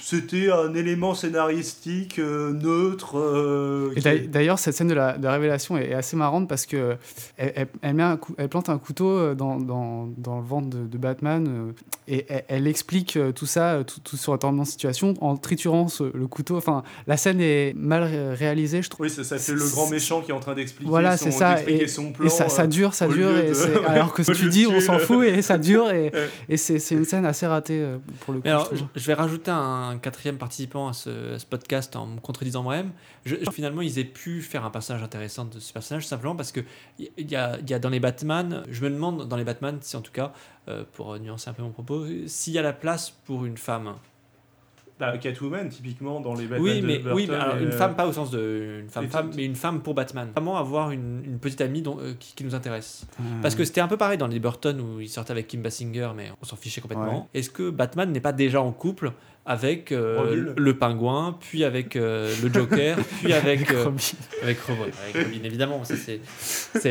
C'était 0.00 0.48
un 0.52 0.74
élément 0.74 1.12
scénaristique 1.12 2.20
euh, 2.20 2.52
neutre. 2.52 3.18
euh, 3.18 3.92
qui- 3.96 4.28
D'ailleurs, 4.28 4.60
cette 4.60 4.74
scène 4.74 4.86
de 4.86 4.94
la, 4.94 5.18
de 5.18 5.24
la 5.24 5.32
révélation 5.32 5.76
est, 5.76 5.88
est 5.90 5.94
assez 5.94 6.16
marrante 6.16 6.48
parce 6.48 6.66
que 6.66 6.96
elle, 7.36 7.52
elle- 7.56 7.68
elle 7.82 7.94
met 7.94 8.04
un 8.04 8.16
coup- 8.16 8.34
elle 8.38 8.48
plante 8.48 8.68
un 8.68 8.78
couteau 8.78 9.08
euh, 9.10 9.34
dans, 9.34 9.58
dans, 9.58 10.06
dans 10.16 10.38
le 10.38 10.44
ventre 10.46 10.68
de, 10.68 10.86
de 10.86 10.98
Batman 10.98 11.72
et 12.08 12.26
elle, 12.28 12.44
elle 12.48 12.66
explique 12.66 13.16
euh, 13.16 13.32
tout 13.32 13.46
ça, 13.46 13.74
euh, 13.74 13.84
tout, 13.84 14.00
tout 14.00 14.16
ce 14.16 14.30
retournement 14.30 14.62
de 14.64 14.68
situation 14.68 15.14
en 15.20 15.36
triturant 15.36 15.88
ce- 15.88 16.10
le 16.16 16.26
couteau. 16.26 16.56
Enfin, 16.56 16.82
la 17.06 17.16
scène 17.16 17.40
est 17.40 17.74
mal 17.76 18.02
ré- 18.02 18.34
réalisée, 18.34 18.82
je 18.82 18.90
trouve. 18.90 19.04
Oui, 19.06 19.10
ça, 19.10 19.24
ça 19.24 19.38
fait 19.38 19.52
le 19.52 19.66
grand 19.68 19.88
méchant 19.88 20.20
qui 20.22 20.30
est 20.30 20.34
en 20.34 20.40
train 20.40 20.54
d'expliquer 20.54 20.88
Voilà, 20.90 21.16
son, 21.16 21.26
c'est 21.26 21.30
ça. 21.32 21.62
Et, 21.68 21.86
son 21.86 22.12
plan. 22.12 22.26
et 22.26 22.28
ça, 22.30 22.48
ça 22.48 22.62
euh, 22.62 22.66
dure, 22.66 22.94
ça 22.94 23.06
dure. 23.08 23.36
Et 23.36 23.50
de- 23.50 23.84
alors 23.86 24.12
que 24.14 24.22
ce 24.22 24.32
que 24.32 24.36
tu 24.36 24.48
dis, 24.48 24.66
on 24.66 24.80
s'en 24.80 24.98
fout 24.98 25.24
et 25.26 25.42
ça 25.42 25.58
dure. 25.58 25.90
Et, 25.90 26.10
c'est 26.56 26.78
une 26.90 27.04
scène 27.04 27.24
assez 27.26 27.46
ratée 27.46 27.86
pour 28.20 28.32
le 28.34 28.40
coup. 28.40 28.44
Mais 28.44 28.50
alors, 28.50 28.70
je 28.96 29.06
vais 29.06 29.14
rajouter 29.14 29.50
un 29.50 29.98
quatrième 30.00 30.38
participant 30.38 30.88
à 30.88 30.92
ce, 30.92 31.34
à 31.34 31.38
ce 31.38 31.46
podcast 31.46 31.94
en 31.96 32.06
me 32.06 32.20
contredisant 32.20 32.62
moi-même. 32.62 32.90
Je, 33.24 33.36
je- 33.44 33.50
finalement, 33.50 33.82
ils 33.82 33.98
aient 33.98 34.04
pu 34.04 34.40
faire 34.42 34.64
un 34.64 34.70
personnage 34.70 35.02
intéressant 35.02 35.44
de 35.44 35.58
ce 35.60 35.72
personnage 35.72 36.06
simplement 36.06 36.36
parce 36.36 36.52
que 36.52 36.60
il 36.98 37.08
y 37.18 37.32
y 37.32 37.36
a 37.74 37.78
dans 37.78 37.90
les 37.90 38.00
Batman, 38.00 38.62
je 38.70 38.82
me 38.84 38.90
demande 38.90 39.28
dans 39.28 39.36
les 39.36 39.44
Batman 39.44 39.78
si 39.80 39.96
en 39.96 40.00
tout 40.00 40.12
cas 40.12 40.32
euh, 40.68 40.84
pour 40.92 41.18
nuancer 41.18 41.50
un 41.50 41.52
peu 41.52 41.62
mon 41.62 41.70
propos, 41.70 42.06
s'il 42.26 42.52
y 42.52 42.58
a 42.58 42.62
la 42.62 42.72
place 42.72 43.10
pour 43.10 43.44
une 43.44 43.56
femme. 43.56 43.94
Bah, 44.98 45.16
Catwoman, 45.16 45.68
typiquement, 45.68 46.20
dans 46.20 46.34
les 46.34 46.46
Batman 46.46 46.60
Oui, 46.60 46.80
de 46.80 46.86
mais 46.86 46.98
Burton 46.98 47.14
oui, 47.14 47.26
mais 47.28 47.36
alors, 47.36 47.56
et, 47.56 47.62
une 47.62 47.68
euh, 47.68 47.78
femme 47.78 47.94
pas 47.94 48.06
au 48.06 48.12
sens 48.12 48.32
de 48.32 48.80
une 48.82 48.88
femme 48.88 49.08
femme, 49.08 49.30
mais 49.36 49.44
une 49.44 49.54
femme 49.54 49.80
pour 49.80 49.94
Batman. 49.94 50.30
Vraiment 50.32 50.56
avoir 50.56 50.90
une, 50.90 51.22
une 51.24 51.38
petite 51.38 51.60
amie 51.60 51.82
dont, 51.82 51.98
euh, 52.00 52.14
qui, 52.18 52.34
qui 52.34 52.42
nous 52.42 52.56
intéresse? 52.56 53.06
Euh, 53.20 53.22
Parce 53.40 53.54
que 53.54 53.64
c'était 53.64 53.80
un 53.80 53.86
peu 53.86 53.96
pareil 53.96 54.18
dans 54.18 54.26
les 54.26 54.40
Burton 54.40 54.80
où 54.80 55.00
il 55.00 55.08
sortait 55.08 55.30
avec 55.30 55.46
Kim 55.46 55.62
Basinger, 55.62 56.10
mais 56.16 56.32
on 56.42 56.44
s'en 56.44 56.56
fichait 56.56 56.80
complètement. 56.80 57.28
Est-ce 57.32 57.50
que 57.50 57.70
Batman 57.70 58.10
n'est 58.10 58.20
pas 58.20 58.32
déjà 58.32 58.60
en 58.60 58.72
couple 58.72 59.12
avec 59.46 59.92
euh, 59.92 60.52
le 60.56 60.76
pingouin, 60.76 61.36
puis 61.40 61.64
avec 61.64 61.96
euh, 61.96 62.34
le 62.42 62.52
Joker, 62.52 62.98
puis 63.22 63.32
avec 63.32 63.72
euh, 63.72 63.84
Robin. 63.84 63.96
avec 64.42 64.60
Robin, 64.60 64.90
avec 65.02 65.24
Robin, 65.24 65.40
évidemment, 65.42 65.82
c'est 65.84 66.20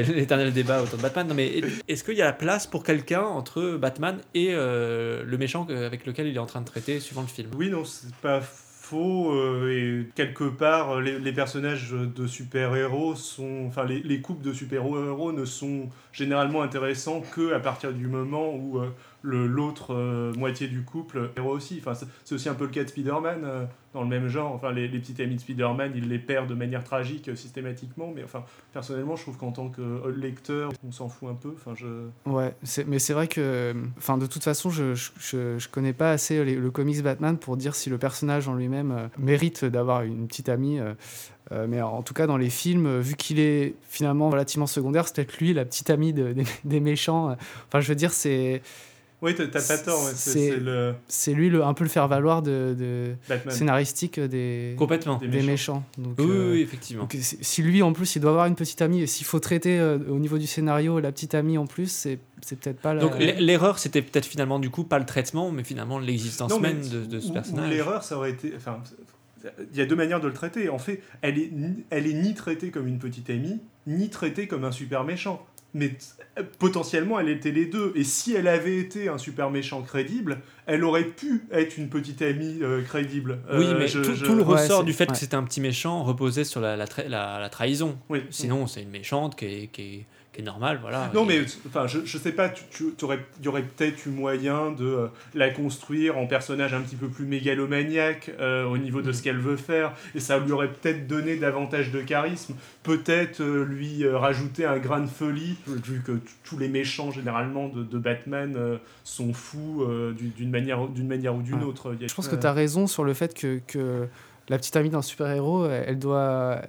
l'éternel 0.07 0.51
débat 0.51 0.81
autour 0.81 0.97
de 0.97 1.03
Batman. 1.03 1.27
Non 1.27 1.35
mais 1.35 1.61
est-ce 1.87 2.03
qu'il 2.03 2.15
y 2.15 2.21
a 2.21 2.25
la 2.25 2.33
place 2.33 2.65
pour 2.65 2.83
quelqu'un 2.83 3.21
entre 3.21 3.77
Batman 3.77 4.17
et 4.33 4.53
le 4.53 5.35
méchant 5.37 5.67
avec 5.69 6.05
lequel 6.05 6.27
il 6.27 6.35
est 6.35 6.39
en 6.39 6.47
train 6.47 6.61
de 6.61 6.65
traiter 6.65 6.99
suivant 6.99 7.21
le 7.21 7.27
film? 7.27 7.49
Oui, 7.55 7.69
non, 7.69 7.85
c'est 7.85 8.13
pas 8.15 8.41
faux. 8.41 9.33
et 9.69 10.07
quelque 10.15 10.45
part, 10.45 10.99
les, 10.99 11.19
les 11.19 11.33
personnages 11.33 11.91
de 11.91 12.25
super-héros 12.25 13.15
sont. 13.15 13.65
Enfin, 13.67 13.85
les, 13.85 13.99
les 13.99 14.21
couples 14.21 14.43
de 14.43 14.53
super-héros 14.53 15.31
ne 15.31 15.45
sont 15.45 15.89
généralement 16.11 16.63
intéressants 16.63 17.21
que 17.21 17.53
à 17.53 17.59
partir 17.59 17.93
du 17.93 18.07
moment 18.07 18.55
où 18.55 18.81
l'autre 19.23 19.93
euh, 19.93 20.33
moitié 20.33 20.67
du 20.67 20.83
couple 20.83 21.31
héros 21.37 21.51
aussi. 21.51 21.81
Enfin, 21.81 21.93
c'est- 21.93 22.33
aussi 22.33 22.49
un 22.49 22.53
peu 22.53 22.65
le 22.65 22.69
cas 22.69 22.83
de 22.83 22.89
Spider-Man, 22.89 23.41
euh, 23.43 23.65
dans 23.93 24.01
le 24.03 24.07
même 24.07 24.27
genre. 24.27 24.53
Enfin, 24.53 24.71
les, 24.71 24.87
les 24.87 24.99
petits 24.99 25.21
amis 25.21 25.35
de 25.35 25.39
Spider-Man, 25.39 25.93
il 25.95 26.07
les 26.07 26.19
perd 26.19 26.47
de 26.47 26.53
manière 26.53 26.83
tragique 26.83 27.29
euh, 27.29 27.35
systématiquement. 27.35 28.11
Mais 28.15 28.23
enfin, 28.23 28.43
personnellement, 28.73 29.15
je 29.15 29.23
trouve 29.23 29.37
qu'en 29.37 29.51
tant 29.51 29.69
que 29.69 30.07
lecteur, 30.15 30.71
on 30.87 30.91
s'en 30.91 31.09
fout 31.09 31.29
un 31.29 31.35
peu. 31.35 31.53
Enfin, 31.55 31.73
je. 31.75 31.87
Ouais, 32.29 32.53
mais 32.85 32.99
c'est 32.99 33.13
vrai 33.13 33.27
que, 33.27 33.73
enfin, 33.97 34.17
de 34.17 34.27
toute 34.27 34.43
façon, 34.43 34.69
je, 34.69 34.93
je, 34.93 35.57
je, 35.57 35.67
connais 35.67 35.93
pas 35.93 36.11
assez 36.11 36.43
le 36.43 36.71
comics 36.71 37.01
Batman 37.01 37.37
pour 37.37 37.57
dire 37.57 37.75
si 37.75 37.89
le 37.89 37.97
personnage 37.97 38.47
en 38.47 38.53
lui-même 38.53 39.09
mérite 39.17 39.65
d'avoir 39.65 40.03
une 40.03 40.27
petite 40.27 40.49
amie. 40.49 40.79
mais 41.51 41.81
en 41.81 42.01
tout 42.03 42.13
cas, 42.13 42.27
dans 42.27 42.37
les 42.37 42.49
films, 42.49 42.99
vu 42.99 43.15
qu'il 43.15 43.39
est 43.39 43.75
finalement 43.89 44.29
relativement 44.29 44.67
secondaire, 44.67 45.07
c'est 45.07 45.15
peut-être 45.15 45.37
lui 45.39 45.53
la 45.53 45.65
petite 45.65 45.89
amie 45.89 46.13
de- 46.13 46.35
des, 46.63 46.79
méchants. 46.79 47.35
Enfin, 47.67 47.79
je 47.79 47.87
veux 47.87 47.95
dire, 47.95 48.11
c'est 48.13 48.61
Oui, 49.21 49.33
t'as 49.33 49.47
pas 49.47 49.77
tort. 49.79 50.03
ouais, 50.05 50.11
C'est 50.15 50.57
le 50.57 50.93
lui 51.33 51.49
le, 51.49 51.63
un 51.63 51.73
peu 51.73 51.83
le 51.83 51.89
faire 51.89 52.07
valoir 52.07 52.41
de, 52.43 53.15
scénaristique 53.49 54.19
des, 54.19 54.75
Complètement. 54.77 55.17
Des 55.17 55.27
des 55.27 55.37
méchants. 55.41 55.47
méchants. 55.47 55.83
Donc, 55.97 56.13
Oui, 56.19 56.25
oui, 56.25 56.31
euh, 56.35 56.51
oui, 56.53 56.61
effectivement. 56.61 57.03
donc, 57.03 57.17
si 57.19 57.63
lui 57.63 57.81
en 57.81 57.93
plus 57.93 58.15
il 58.15 58.19
doit 58.19 58.31
avoir 58.31 58.45
une 58.45 58.55
petite 58.55 58.81
amie 58.81 59.01
et 59.01 59.07
s'il 59.07 59.25
faut 59.25 59.39
traiter 59.39 59.79
euh, 59.79 59.97
au 60.09 60.19
niveau 60.19 60.37
du 60.37 60.45
scénario 60.47 60.99
la 60.99 61.11
petite 61.11 61.33
amie 61.35 61.57
en 61.57 61.65
plus, 61.65 61.91
c'est 61.91 62.19
c'est 62.45 62.59
peut-être 62.59 62.79
pas 62.79 62.93
la. 62.93 63.01
Donc 63.01 63.17
l'erreur, 63.17 63.79
c'était 63.79 64.03
peut-être 64.03 64.25
finalement 64.27 64.59
du 64.59 64.69
coup 64.69 64.83
pas 64.83 64.99
le 64.99 65.05
traitement, 65.05 65.51
mais 65.51 65.63
finalement 65.63 65.97
l'existence 65.97 66.59
même 66.59 66.87
de, 66.87 67.05
de 67.05 67.19
ce 67.19 67.29
ou- 67.29 67.33
personnage. 67.33 67.69
L'erreur, 67.71 68.03
ça 68.03 68.17
aurait 68.17 68.31
été. 68.31 68.53
Enfin, 68.55 68.81
il 69.71 69.77
y 69.77 69.81
a 69.81 69.85
deux 69.85 69.95
manières 69.95 70.19
de 70.21 70.27
le 70.27 70.33
traiter. 70.33 70.69
En 70.69 70.77
fait, 70.77 71.01
elle 71.21 71.39
est, 71.39 71.51
elle 71.89 72.05
est 72.05 72.13
ni 72.13 72.33
traitée 72.35 72.69
comme 72.69 72.87
une 72.87 72.99
petite 72.99 73.29
amie, 73.31 73.59
ni 73.87 74.09
traitée 74.09 74.47
comme 74.47 74.63
un 74.63 74.71
super 74.71 75.03
méchant. 75.03 75.43
Mais 75.73 75.91
potentiellement, 76.59 77.19
elle 77.19 77.29
était 77.29 77.51
les 77.51 77.65
deux. 77.65 77.91
Et 77.95 78.03
si 78.03 78.33
elle 78.33 78.47
avait 78.47 78.77
été 78.77 79.09
un 79.09 79.17
super 79.17 79.49
méchant 79.49 79.81
crédible, 79.81 80.39
elle 80.65 80.83
aurait 80.83 81.03
pu 81.05 81.43
être 81.51 81.77
une 81.77 81.89
petite 81.89 82.21
amie 82.21 82.59
euh, 82.61 82.81
crédible. 82.83 83.39
Oui, 83.53 83.65
Euh, 83.65 83.75
mais 83.79 83.87
je- 83.87 83.99
tout, 83.99 84.13
je- 84.15 84.25
tout 84.25 84.35
le 84.35 84.43
Ouais, 84.43 84.61
ressort 84.61 84.83
du 84.83 84.93
fait 84.93 85.05
ouais. 85.05 85.11
que 85.13 85.17
c'était 85.17 85.35
un 85.35 85.43
petit 85.43 85.61
méchant 85.61 86.03
reposait 86.03 86.43
sur 86.43 86.61
la, 86.61 86.75
la, 86.75 86.85
tra- 86.85 87.07
la- 87.07 87.39
la 87.39 87.49
trahison. 87.49 87.97
Oui. 88.09 88.21
Sinon, 88.29 88.67
c'est 88.67 88.81
une 88.83 88.89
méchante 88.89 89.35
qui 89.37 89.45
est, 89.45 89.67
qui 89.67 89.81
est, 89.81 90.05
qui 90.37 90.41
est 90.43 90.45
normale, 90.45 90.77
voilà. 90.81 91.09
Non, 91.13 91.23
Et- 91.29 91.39
mais 91.39 91.45
enfin, 91.67 91.87
je, 91.87 91.99
je 92.05 92.17
sais 92.17 92.31
pas, 92.31 92.49
tu, 92.49 92.63
tu- 92.69 92.93
il 93.39 93.45
y 93.45 93.47
aurait 93.47 93.63
peut-être 93.63 94.05
eu 94.05 94.09
moyen 94.09 94.71
de 94.71 94.85
euh, 94.85 95.07
la 95.33 95.49
construire 95.49 96.17
en 96.17 96.27
personnage 96.27 96.73
un 96.73 96.81
petit 96.81 96.95
peu 96.95 97.07
plus 97.07 97.25
mégalomaniaque 97.25 98.31
euh, 98.39 98.65
au 98.65 98.77
niveau 98.77 99.01
de 99.01 99.11
ce 99.11 99.23
qu'elle 99.23 99.39
veut 99.39 99.57
faire, 99.57 99.93
et 100.15 100.19
ça 100.19 100.37
lui 100.39 100.51
aurait 100.51 100.69
peut-être 100.71 101.07
donné 101.07 101.37
davantage 101.37 101.91
de 101.91 102.01
charisme. 102.01 102.53
Peut-être 102.83 103.41
euh, 103.41 103.65
lui 103.65 104.03
euh, 104.03 104.17
rajouter 104.17 104.65
un 104.65 104.77
grain 104.77 105.01
de 105.01 105.07
folie, 105.07 105.57
vu 105.67 106.01
que 106.05 106.19
tous 106.43 106.57
les 106.57 106.67
méchants 106.69 107.11
généralement 107.11 107.67
de, 107.67 107.83
de 107.83 107.97
Batman 107.97 108.53
euh, 108.55 108.77
sont 109.03 109.33
fous 109.33 109.83
euh, 109.83 110.13
d'une 110.13 110.49
manière, 110.51 110.87
d'une 110.87 111.07
manière 111.07 111.35
ou 111.35 111.41
d'une 111.41 111.55
Ouais. 111.59 111.63
autre. 111.65 111.93
A- 111.99 112.07
Je 112.07 112.13
pense 112.13 112.27
que 112.27 112.35
tu 112.35 112.45
as 112.45 112.53
raison 112.53 112.85
sur 112.87 113.03
le 113.03 113.13
fait 113.13 113.33
que, 113.33 113.59
que 113.67 114.07
la 114.49 114.57
petite 114.57 114.75
amie 114.77 114.89
d'un 114.89 115.01
super-héros, 115.01 115.65
elle 115.67 115.99
doit, 115.99 116.61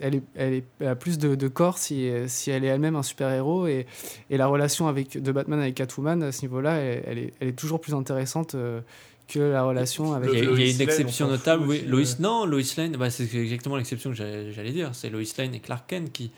elle, 0.00 0.14
est, 0.16 0.22
elle, 0.36 0.52
est, 0.54 0.64
elle 0.80 0.88
a 0.88 0.94
plus 0.96 1.18
de, 1.18 1.34
de 1.34 1.48
corps 1.48 1.78
si, 1.78 2.08
si 2.28 2.50
elle 2.50 2.64
est 2.64 2.68
elle-même 2.68 2.94
un 2.96 3.02
super-héros 3.02 3.66
et, 3.66 3.86
et 4.30 4.36
la 4.36 4.46
relation 4.46 4.86
avec, 4.86 5.20
de 5.20 5.32
Batman 5.32 5.58
avec 5.60 5.74
Catwoman 5.74 6.22
à 6.22 6.30
ce 6.32 6.42
niveau-là, 6.42 6.74
elle, 6.76 7.02
elle 7.06 7.18
est, 7.18 7.32
elle 7.40 7.48
est 7.48 7.58
toujours 7.58 7.80
plus 7.80 7.94
intéressante 7.94 8.54
euh, 8.54 8.80
que 9.28 9.40
la 9.40 9.64
relation 9.64 10.12
avec. 10.12 10.30
Il 10.32 10.36
y 10.36 10.38
a, 10.38 10.42
il 10.42 10.44
y 10.44 10.46
a 10.46 10.50
Lois 10.50 10.60
une 10.60 10.66
Lane, 10.78 10.80
exception 10.82 11.26
notable, 11.28 11.64
oui. 11.66 11.82
Lois, 11.84 12.02
non, 12.20 12.46
Lois 12.46 12.60
Lane, 12.76 12.96
bah, 12.96 13.10
c'est 13.10 13.24
exactement 13.34 13.76
l'exception 13.76 14.10
que 14.10 14.16
j'allais 14.16 14.70
dire. 14.72 14.90
C'est 14.92 15.10
Lois 15.10 15.22
Lane 15.36 15.54
et 15.54 15.58
Clark 15.60 15.84
Kent 15.88 16.12
qui, 16.12 16.30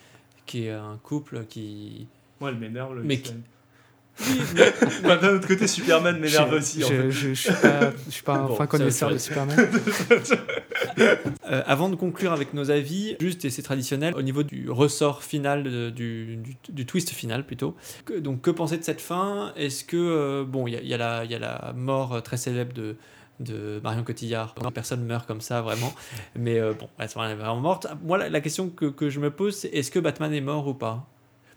qui 0.47 0.67
est 0.69 0.71
un 0.73 0.99
couple 1.03 1.45
qui. 1.51 2.07
Moi, 2.41 2.49
elle 2.49 2.57
m'énerve. 2.57 2.95
Lois 2.95 3.03
Mais 3.05 3.17
Lane. 3.17 3.23
qui- 3.25 3.35
D'un 5.05 5.35
autre 5.37 5.47
côté, 5.47 5.67
Superman 5.67 6.19
m'énerve 6.19 6.51
je, 6.53 6.57
aussi. 6.57 6.85
en 6.85 6.89
je, 6.89 6.95
fait. 6.95 7.11
je, 7.11 7.29
je 7.29 7.35
suis 7.35 7.53
pas, 7.53 7.93
je 8.07 8.11
suis 8.11 8.23
pas 8.23 8.35
un 8.35 8.47
Bon, 8.47 8.55
fin 8.57 8.67
connaisseur 8.67 9.11
de 9.11 9.19
Superman. 9.19 9.57
Euh, 11.51 11.63
avant 11.67 11.89
de 11.89 11.97
conclure 11.97 12.33
avec 12.33 12.53
nos 12.55 12.71
avis, 12.71 13.17
juste 13.21 13.45
et 13.45 13.51
c'est 13.51 13.63
traditionnel, 13.63 14.15
au 14.15 14.23
niveau 14.23 14.43
du 14.43 14.71
ressort 14.71 15.23
final, 15.23 15.63
de- 15.65 15.91
du, 15.91 16.37
du, 16.37 16.57
du 16.69 16.87
twist 16.87 17.11
final 17.11 17.45
plutôt. 17.47 17.75
Que- 18.05 18.19
donc 18.19 18.43
que 18.43 18.51
penser 18.51 18.77
de 18.77 18.85
cette 18.85 19.01
fin? 19.01 19.53
Est-ce 19.57 19.83
que, 19.85 19.97
euh, 19.97 20.45
bon, 20.47 20.67
il 20.67 20.75
y 20.75 20.77
a, 20.77 20.83
y 20.83 20.95
a 20.95 20.99
la- 20.99 21.25
il 21.25 21.31
y 21.31 21.35
a 21.35 21.39
la 21.39 21.73
mort 21.75 22.15
euh, 22.15 22.21
très 22.21 22.37
célèbre 22.37 22.73
de 22.75 22.97
de 23.41 23.79
Marion 23.85 24.03
Cotillard. 24.03 24.53
Personne 24.75 25.05
meurt 25.05 25.25
comme 25.27 25.41
ça, 25.41 25.63
vraiment. 25.63 25.95
Mais 26.37 26.59
euh, 26.59 26.73
bon, 26.73 26.89
elle 26.99 27.05
est 27.05 27.35
vraiment 27.37 27.55
morte. 27.61 27.87
Moi, 28.03 28.19
la, 28.19 28.29
la 28.29 28.41
question 28.41 28.69
que, 28.69 28.87
que 28.87 29.11
je 29.11 29.21
me 29.21 29.31
pose, 29.31 29.55
c'est 29.55 29.69
est-ce 29.69 29.93
que 29.93 30.01
Batman 30.01 30.33
est 30.35 30.41
mort 30.41 30.67
ou 30.67 30.75
pas? 30.75 31.07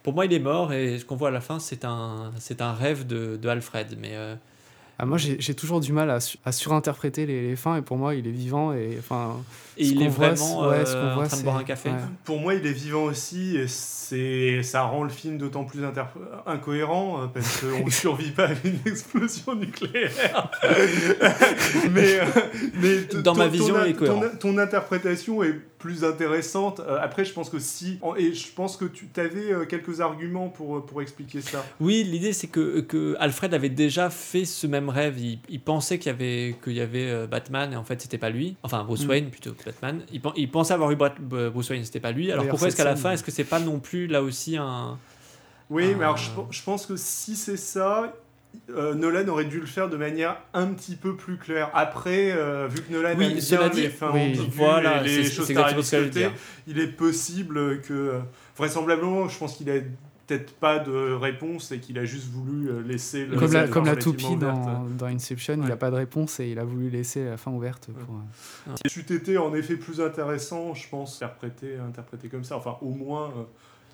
Pour 0.03 0.13
moi, 0.13 0.25
il 0.25 0.33
est 0.33 0.39
mort 0.39 0.73
et 0.73 0.99
ce 0.99 1.05
qu'on 1.05 1.15
voit 1.15 1.29
à 1.29 1.31
la 1.31 1.41
fin, 1.41 1.59
c'est 1.59 1.85
un, 1.85 2.31
c'est 2.39 2.61
un 2.61 2.73
rêve 2.73 3.05
de, 3.05 3.37
de 3.37 3.49
Alfred. 3.49 3.97
Mais 3.99 4.15
euh, 4.15 4.35
Ah, 5.01 5.05
moi, 5.07 5.17
j'ai 5.17 5.55
toujours 5.55 5.79
du 5.79 5.91
mal 5.93 6.09
à, 6.11 6.19
su- 6.19 6.37
à 6.45 6.51
surinterpréter 6.51 7.25
les, 7.25 7.41
les 7.49 7.55
fins 7.55 7.75
et 7.77 7.81
pour 7.81 7.97
moi, 7.97 8.13
il 8.13 8.27
est 8.27 8.31
vivant 8.31 8.71
et 8.71 8.97
enfin. 8.99 9.35
et 9.77 9.85
il 9.85 10.01
est 10.03 10.07
voit, 10.07 10.29
vraiment 10.29 10.67
ouais, 10.69 10.85
ce 10.85 10.91
euh, 10.95 11.01
qu'on 11.01 11.11
en 11.11 11.15
voit, 11.15 11.27
train 11.27 11.37
de 11.37 11.43
boire 11.43 11.55
c'est- 11.57 11.61
un 11.63 11.65
café. 11.65 11.89
ouais. 11.89 11.95
Pour 12.23 12.39
moi, 12.39 12.53
il 12.53 12.65
est 12.67 12.71
vivant 12.71 13.03
aussi, 13.05 13.57
et 13.57 13.67
c'est 13.67 14.61
ça 14.61 14.83
rend 14.83 15.03
le 15.03 15.09
film 15.09 15.39
d'autant 15.39 15.63
plus 15.63 15.81
incohérent 16.45 17.23
euh, 17.23 17.25
parce 17.33 17.61
qu'on 17.61 17.83
ne 17.85 17.89
survit 17.89 18.29
pas 18.31 18.49
à 18.49 18.51
une 18.63 18.77
explosion 18.85 19.55
nucléaire. 19.55 20.51
mais, 21.91 22.19
euh, 22.19 22.25
mais 22.81 23.21
Dans 23.23 23.35
ma 23.35 23.47
vision, 23.47 23.75
ton, 23.75 23.85
il 23.85 23.89
est 23.91 23.93
cohérent. 23.93 24.21
ton, 24.39 24.51
ton 24.53 24.57
interprétation 24.57 25.43
est 25.43 25.55
plus 25.79 26.03
intéressante. 26.03 26.79
Euh, 26.79 26.99
après, 27.01 27.25
je 27.25 27.33
pense 27.33 27.49
que 27.49 27.57
si, 27.57 27.99
et 28.17 28.33
je 28.33 28.47
pense 28.53 28.77
que 28.77 28.85
tu 28.85 29.07
avais 29.17 29.65
quelques 29.67 29.99
arguments 29.99 30.49
pour, 30.49 30.77
euh, 30.77 30.85
pour 30.85 31.01
expliquer 31.01 31.41
ça. 31.41 31.65
Oui, 31.79 32.03
l'idée 32.03 32.33
c'est 32.33 32.47
que, 32.47 32.81
que 32.81 33.15
Alfred 33.19 33.53
avait 33.55 33.69
déjà 33.69 34.09
fait 34.11 34.45
ce 34.45 34.67
même 34.67 34.89
rêve. 34.91 35.17
Il, 35.19 35.39
il 35.49 35.59
pensait 35.59 35.97
qu'il 35.99 36.11
y 36.11 36.15
avait, 36.15 36.55
qu'il 36.63 36.73
y 36.73 36.81
avait 36.81 37.09
euh, 37.09 37.27
Batman 37.27 37.73
et 37.73 37.75
en 37.75 37.83
fait 37.83 38.01
c'était 38.01 38.17
pas 38.17 38.29
lui. 38.29 38.55
Enfin 38.63 38.83
Bruce 38.83 39.05
Mm. 39.05 39.09
Wayne 39.09 39.29
plutôt 39.29 39.53
que 39.53 39.63
Batman. 39.63 40.01
Il, 40.13 40.21
il 40.35 40.51
pensait 40.51 40.73
avoir 40.73 40.91
eu 40.91 40.95
Bruce 40.95 41.69
Wayne, 41.69 41.83
c'était 41.85 41.99
pas 41.99 42.11
lui. 42.11 42.31
Alors 42.31 42.47
pourquoi 42.47 42.67
est-ce 42.67 42.75
qu'à 42.77 42.83
la 42.83 42.95
fin, 42.95 43.11
est-ce 43.11 43.23
que 43.23 43.31
c'est 43.31 43.43
pas 43.43 43.59
non 43.59 43.79
plus 43.79 44.07
là 44.07 44.21
aussi 44.21 44.57
un. 44.57 44.97
Oui, 45.69 45.95
mais 45.97 46.03
alors 46.03 46.17
je, 46.17 46.29
pen- 46.31 46.45
je 46.51 46.61
pense 46.63 46.85
que 46.85 46.97
si 46.97 47.35
c'est 47.37 47.55
ça, 47.55 48.13
euh, 48.69 48.93
Nolan 48.93 49.25
aurait 49.29 49.45
dû 49.45 49.61
le 49.61 49.65
faire 49.65 49.87
de 49.89 49.95
manière 49.95 50.35
un 50.53 50.67
petit 50.67 50.95
peu 50.97 51.15
plus 51.15 51.37
claire. 51.37 51.69
Après, 51.73 52.33
euh, 52.33 52.67
vu 52.67 52.81
que 52.81 52.91
Nolan 52.91 53.13
Oui, 53.17 53.25
aime 53.27 53.39
bien 53.39 53.69
dit, 53.69 53.81
les 53.83 53.89
fins 53.89 54.11
oui, 54.13 54.19
ambiguës 54.21 54.47
voilà, 54.53 55.01
les 55.01 55.23
c'est- 55.23 55.31
choses 55.31 55.45
c'est 55.47 55.53
exactement 55.53 55.81
ce 55.81 55.91
que 55.91 55.97
j'allais 55.97 56.09
tarabiscotées, 56.09 56.35
dire. 56.65 56.75
il 56.75 56.79
est 56.83 56.91
possible 56.91 57.79
que, 57.81 57.93
euh, 57.93 58.19
vraisemblablement, 58.57 59.29
je 59.29 59.37
pense 59.37 59.55
qu'il 59.55 59.69
a 59.69 59.75
peut-être 60.27 60.53
pas 60.53 60.79
de 60.79 61.13
réponse 61.13 61.71
et 61.71 61.79
qu'il 61.79 61.97
a 61.99 62.05
juste 62.05 62.29
voulu 62.29 62.69
euh, 62.69 62.81
laisser 62.81 63.25
le 63.25 63.37
Comme 63.37 63.51
la, 63.53 63.67
comme 63.67 63.85
la 63.85 63.95
toupie 63.95 64.35
dans, 64.37 64.85
dans 64.97 65.05
Inception, 65.07 65.55
il 65.55 65.61
Ouais. 65.61 65.67
n'a 65.69 65.75
pas 65.75 65.91
de 65.91 65.95
réponse 65.95 66.39
et 66.39 66.47
il 66.49 66.59
a 66.59 66.63
voulu 66.63 66.89
laisser 66.89 67.25
la 67.25 67.37
fin 67.37 67.51
ouverte 67.51 67.89
pour. 68.05 68.15
euh, 68.15 68.75
Si 68.85 68.89
c'eût 68.93 69.13
été 69.13 69.37
en 69.37 69.53
effet 69.53 69.75
plus 69.75 69.99
intéressant, 70.01 70.73
je 70.73 70.87
pense, 70.89 71.15
interpréter, 71.21 71.77
interpréter 71.77 72.27
comme 72.29 72.43
ça. 72.43 72.57
Enfin, 72.57 72.77
au 72.81 72.91
moins, 72.91 73.29
euh, 73.29 73.43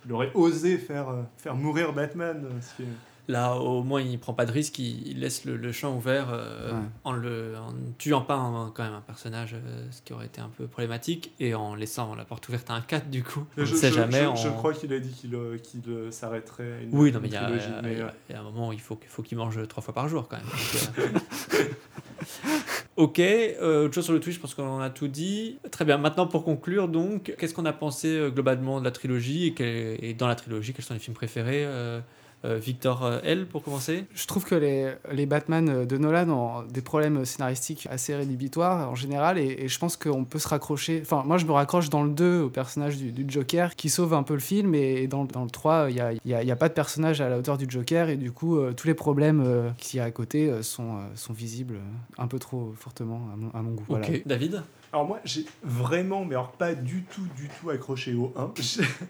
il 0.06 0.12
aurait 0.14 0.32
osé 0.36 0.78
faire, 0.78 1.10
euh, 1.10 1.24
faire 1.38 1.56
mourir 1.56 1.94
Batman. 1.94 2.44
euh, 2.46 2.50
ce 2.62 2.76
qui 2.76 2.84
est- 2.84 2.86
Là, 3.30 3.56
au 3.56 3.84
moins, 3.84 4.02
il 4.02 4.18
prend 4.20 4.34
pas 4.34 4.46
de 4.46 4.54
risque, 4.54 4.80
il, 4.80 5.06
il 5.06 5.20
laisse 5.20 5.44
le, 5.44 5.58
le 5.58 5.72
champ 5.74 5.94
ouvert 5.96 6.28
euh, 6.32 6.72
Ouais. 6.72 6.78
en, 7.04 7.12
le, 7.12 7.56
en 7.58 7.74
ne 7.74 7.92
tuant 7.98 8.22
pas 8.22 8.36
un- 8.36 8.72
quand 8.74 8.84
même 8.86 8.94
un 8.94 9.02
personnage, 9.02 9.54
euh, 9.54 9.86
ce 9.92 10.02
qui 10.02 10.14
aurait 10.14 10.28
été 10.28 10.40
un 10.40 10.48
peu 10.48 10.66
problématique, 10.68 11.34
et 11.42 11.54
en 11.54 11.76
laissant 11.76 12.16
la 12.16 12.24
porte 12.24 12.48
ouverte 12.48 12.70
à 12.70 12.74
un 12.76 12.82
4 12.82 13.10
du 13.10 13.24
coup. 13.24 13.46
On 13.58 13.66
je, 13.66 13.74
ne 13.74 13.78
sait 13.78 13.90
je- 13.90 13.96
jamais. 13.96 14.22
je- 14.24 14.28
on- 14.28 14.36
je 14.38 14.48
crois 14.48 14.74
qu'il 14.74 14.94
a 14.94 15.00
dit 15.00 15.12
qu'il 15.12 15.36
euh, 15.36 15.58
euh, 15.90 16.10
s'arrêterait 16.12 16.72
à 16.74 16.82
une, 16.84 16.90
Oui, 16.98 17.12
non, 17.12 17.20
mais 17.22 17.28
il 17.28 17.34
y, 17.34 17.38
a, 17.38 17.50
mais, 17.84 17.98
y 18.30 18.34
un 18.34 18.44
moment 18.44 18.70
où 18.70 18.74
il 18.74 18.80
faut, 18.80 18.96
qu'il 18.96 19.10
faut 19.10 19.24
qu'il 19.24 19.38
mange 19.38 19.60
trois 19.68 19.84
fois 19.84 19.94
par 19.94 20.08
jour 20.08 20.30
quand 20.30 20.38
même. 20.38 20.46
Donc, 20.46 21.00
euh, 21.00 21.64
ok, 22.96 23.20
euh, 23.20 23.86
autre 23.86 23.94
chose 23.96 24.06
sur 24.06 24.14
le 24.14 24.20
Twitch, 24.20 24.36
je 24.36 24.40
pense 24.42 24.54
qu'on 24.54 24.68
en 24.68 24.80
a 24.80 24.90
tout 24.90 25.08
dit. 25.08 25.60
Très 25.72 25.86
bien, 25.86 25.98
maintenant 25.98 26.28
pour 26.28 26.44
conclure, 26.44 26.88
donc, 26.88 27.34
qu'est-ce 27.38 27.54
qu'on 27.54 27.66
a 27.66 27.74
pensé 27.74 28.08
euh, 28.08 28.30
globalement 28.30 28.80
de 28.80 28.86
la 28.86 28.92
trilogie 28.92 29.48
et, 29.48 29.54
quel- 29.54 30.04
et 30.04 30.14
dans 30.14 30.28
la 30.28 30.36
trilogie, 30.36 30.74
quels 30.74 30.86
sont 30.86 30.94
les 30.94 31.00
films 31.00 31.16
préférés 31.16 31.66
Euh, 31.66 32.00
Victor 32.44 33.04
euh, 33.04 33.20
L, 33.24 33.46
pour 33.48 33.64
commencer 33.64 34.06
Je 34.14 34.28
trouve 34.28 34.46
que 34.46 34.56
les, 34.56 34.94
les 35.12 35.26
Batman 35.26 35.86
de 35.86 35.98
Nolan 35.98 36.30
ont 36.30 36.64
des 36.64 36.82
problèmes 36.82 37.26
scénaristiques 37.26 37.88
assez 37.90 38.16
rédhibitoires 38.16 38.90
en 38.90 38.96
général, 38.96 39.38
et, 39.38 39.58
et 39.60 39.68
je 39.68 39.80
pense 39.80 39.98
qu'on 39.98 40.24
peut 40.24 40.40
se 40.40 40.48
raccrocher. 40.48 41.02
Enfin, 41.02 41.24
moi, 41.26 41.38
je 41.38 41.46
me 41.46 41.52
raccroche 41.52 41.90
dans 41.90 42.04
le 42.04 42.12
2 42.12 42.42
au 42.42 42.50
personnage 42.50 42.98
du, 42.98 43.12
du 43.12 43.26
Joker 43.28 43.76
qui 43.76 43.90
sauve 43.90 44.14
un 44.14 44.24
peu 44.24 44.34
le 44.34 44.40
film, 44.40 44.76
et 44.76 45.08
dans, 45.08 45.26
dans 45.26 45.44
le 45.44 45.50
3, 45.50 45.88
il 45.90 45.96
n'y 45.96 46.02
a, 46.02 46.14
y 46.14 46.34
a, 46.34 46.44
y 46.44 46.52
a 46.52 46.56
pas 46.56 46.70
de 46.70 46.74
personnage 46.74 47.22
à 47.22 47.30
la 47.30 47.38
hauteur 47.38 47.58
du 47.58 47.66
Joker, 47.68 48.10
et 48.10 48.18
du 48.18 48.32
coup, 48.32 48.58
euh, 48.58 48.74
tous 48.74 48.88
les 48.88 48.94
problèmes 48.94 49.42
euh, 49.46 49.70
qu'il 49.78 49.98
y 49.98 50.00
a 50.00 50.06
à 50.06 50.12
côté 50.12 50.50
euh, 50.50 50.62
sont, 50.62 50.98
euh, 50.98 51.00
sont 51.16 51.34
visibles 51.34 51.78
un 52.18 52.28
peu 52.28 52.40
trop 52.40 52.74
fortement 52.78 53.22
à 53.34 53.36
mon, 53.36 53.50
à 53.52 53.62
mon 53.62 53.72
goût. 53.72 53.86
Voilà. 53.88 54.08
Ok. 54.08 54.22
David? 54.26 54.64
Alors 54.98 55.08
moi, 55.10 55.20
j'ai 55.26 55.46
vraiment, 55.62 56.26
mais 56.26 56.34
alors 56.34 56.54
pas 56.54 56.74
du 56.74 57.04
tout, 57.04 57.22
du 57.36 57.48
tout 57.50 57.70
accroché 57.70 58.16
au 58.16 58.34
1. 58.36 58.52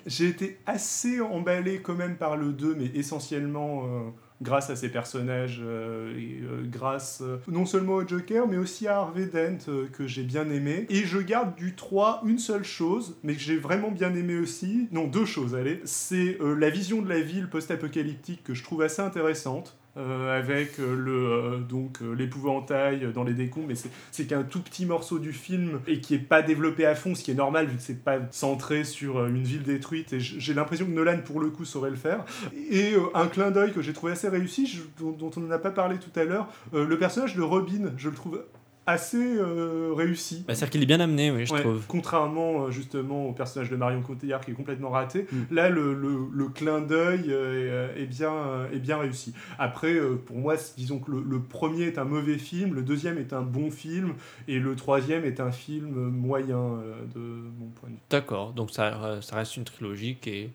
J'ai- 0.06 0.28
été 0.28 0.60
assez 0.66 1.22
emballé 1.22 1.80
quand 1.80 1.96
même 1.96 2.18
par 2.18 2.36
le 2.36 2.52
2, 2.52 2.76
mais 2.76 2.88
essentiellement 2.94 3.86
euh, 3.86 4.10
grâce 4.42 4.70
à 4.70 4.76
ses 4.76 4.90
personnages, 4.90 5.62
euh, 5.64 6.14
et 6.18 6.42
euh, 6.44 6.66
grâce 6.66 7.24
non 7.48 7.66
seulement 7.66 7.94
au 7.94 8.06
Joker, 8.06 8.50
mais 8.50 8.58
aussi 8.58 8.86
à 8.86 8.98
Harvey 8.98 9.28
Dent, 9.28 9.60
que 9.94 10.08
j'ai 10.08 10.24
bien 10.24 10.50
aimé. 10.50 10.88
Et 10.90 11.06
je 11.06 11.20
garde 11.20 11.56
du 11.56 11.74
3 11.74 12.22
une 12.26 12.38
seule 12.38 12.66
chose, 12.66 13.16
mais 13.24 13.36
que 13.36 13.40
j'ai 13.40 13.56
vraiment 13.56 13.90
bien 13.90 14.14
aimé 14.14 14.38
aussi. 14.38 14.90
Non, 14.92 15.08
deux 15.08 15.24
choses, 15.26 15.56
allez. 15.56 15.80
C'est 15.86 16.38
la 16.42 16.70
vision 16.70 17.02
de 17.02 17.08
la 17.08 17.22
ville 17.22 17.48
post-apocalyptique 17.50 18.44
que 18.44 18.54
je 18.54 18.62
trouve 18.62 18.82
assez 18.82 19.02
intéressante. 19.02 19.77
Euh, 19.98 20.38
avec 20.38 20.80
euh, 20.80 20.96
le 20.96 21.32
euh, 21.32 21.58
donc 21.58 22.00
l'épouvantail 22.16 23.12
dans 23.14 23.24
les 23.24 23.34
décombres, 23.34 23.68
mais 23.70 23.90
c'est 24.12 24.26
qu'un 24.26 24.44
tout 24.44 24.62
petit 24.62 24.86
morceau 24.86 25.18
du 25.18 25.34
film 25.34 25.80
et 25.88 26.02
qui 26.02 26.14
est 26.14 26.20
pas 26.20 26.42
développé 26.42 26.86
à 26.86 26.94
fond, 26.94 27.16
ce 27.16 27.24
qui 27.24 27.32
est 27.32 27.36
normal 27.36 27.68
vu 27.68 27.78
que 27.78 27.82
c'est 27.82 28.04
pas 28.04 28.20
centré 28.32 28.84
sur 28.84 29.26
une 29.26 29.44
ville 29.44 29.64
détruite. 29.64 30.14
Et 30.14 30.20
j'ai 30.20 30.54
l'impression 30.54 30.86
que 30.86 30.92
Nolan 30.92 31.20
pour 31.26 31.40
le 31.40 31.50
coup 31.50 31.66
saurait 31.66 31.90
le 31.90 31.96
faire. 31.96 32.26
Et 32.70 32.94
un 33.14 33.28
clin 33.28 33.52
d'œil 33.52 33.74
que 33.74 33.82
j'ai 33.82 33.94
trouvé 33.94 34.12
assez 34.12 34.30
réussi, 34.30 34.82
dont, 35.00 35.12
dont 35.12 35.32
on 35.36 35.40
n'a 35.42 35.60
pas 35.60 35.72
parlé 35.72 35.98
tout 35.98 36.18
à 36.20 36.24
l'heure, 36.24 36.48
le 36.74 36.98
personnage 36.98 37.36
de 37.36 37.42
Robin, 37.42 37.92
je 37.98 38.10
le 38.10 38.16
trouve 38.16 38.44
assez 38.88 39.18
euh, 39.38 39.92
réussi. 39.96 40.44
bah, 40.48 40.56
C'est-à-dire 40.56 40.70
qu'il 40.72 40.82
est 40.84 40.86
bien 40.88 41.00
amené, 41.00 41.30
oui, 41.30 41.46
je 41.46 41.54
Ouais, 41.54 41.60
trouve. 41.62 41.86
Contrairement 41.88 42.64
euh, 42.66 42.72
justement 42.72 43.28
au 43.28 43.34
personnage 43.34 43.70
de 43.70 43.76
Marion 43.76 44.02
Cotillard 44.02 44.42
qui 44.42 44.52
est 44.52 44.54
complètement 44.54 44.90
raté, 44.90 45.28
Mm. 45.32 45.54
là 45.56 45.70
le, 45.70 45.94
le- 45.94 46.28
le 46.34 46.48
clin 46.48 46.80
d'œil 46.82 47.26
euh, 47.28 47.94
est, 47.96 48.04
est 48.04 48.06
bien, 48.06 48.34
est 48.74 48.80
bien 48.80 48.98
réussi. 48.98 49.34
Après, 49.60 49.96
pour 50.26 50.38
moi, 50.38 50.56
disons 50.78 51.00
que 51.00 51.12
le, 51.12 51.22
le 51.22 51.40
premier 51.42 51.84
est 51.84 51.98
un 51.98 52.06
mauvais 52.06 52.38
film, 52.38 52.74
le 52.74 52.82
deuxième 52.82 53.18
est 53.18 53.34
un 53.34 53.42
bon 53.42 53.70
film, 53.70 54.14
et 54.48 54.58
le 54.60 54.76
troisième 54.76 55.26
est 55.26 55.40
un 55.40 55.52
film 55.52 55.92
moyen 56.10 56.80
de 57.14 57.20
mon 57.20 57.68
point 57.76 57.90
de 57.90 57.94
vue. 57.96 58.00
D'accord, 58.10 58.54
donc 58.54 58.72
ça, 58.72 59.20
ça 59.22 59.36
reste 59.36 59.58
une 59.58 59.66
trilogie 59.66 60.16
qui 60.22 60.30
est 60.30 60.50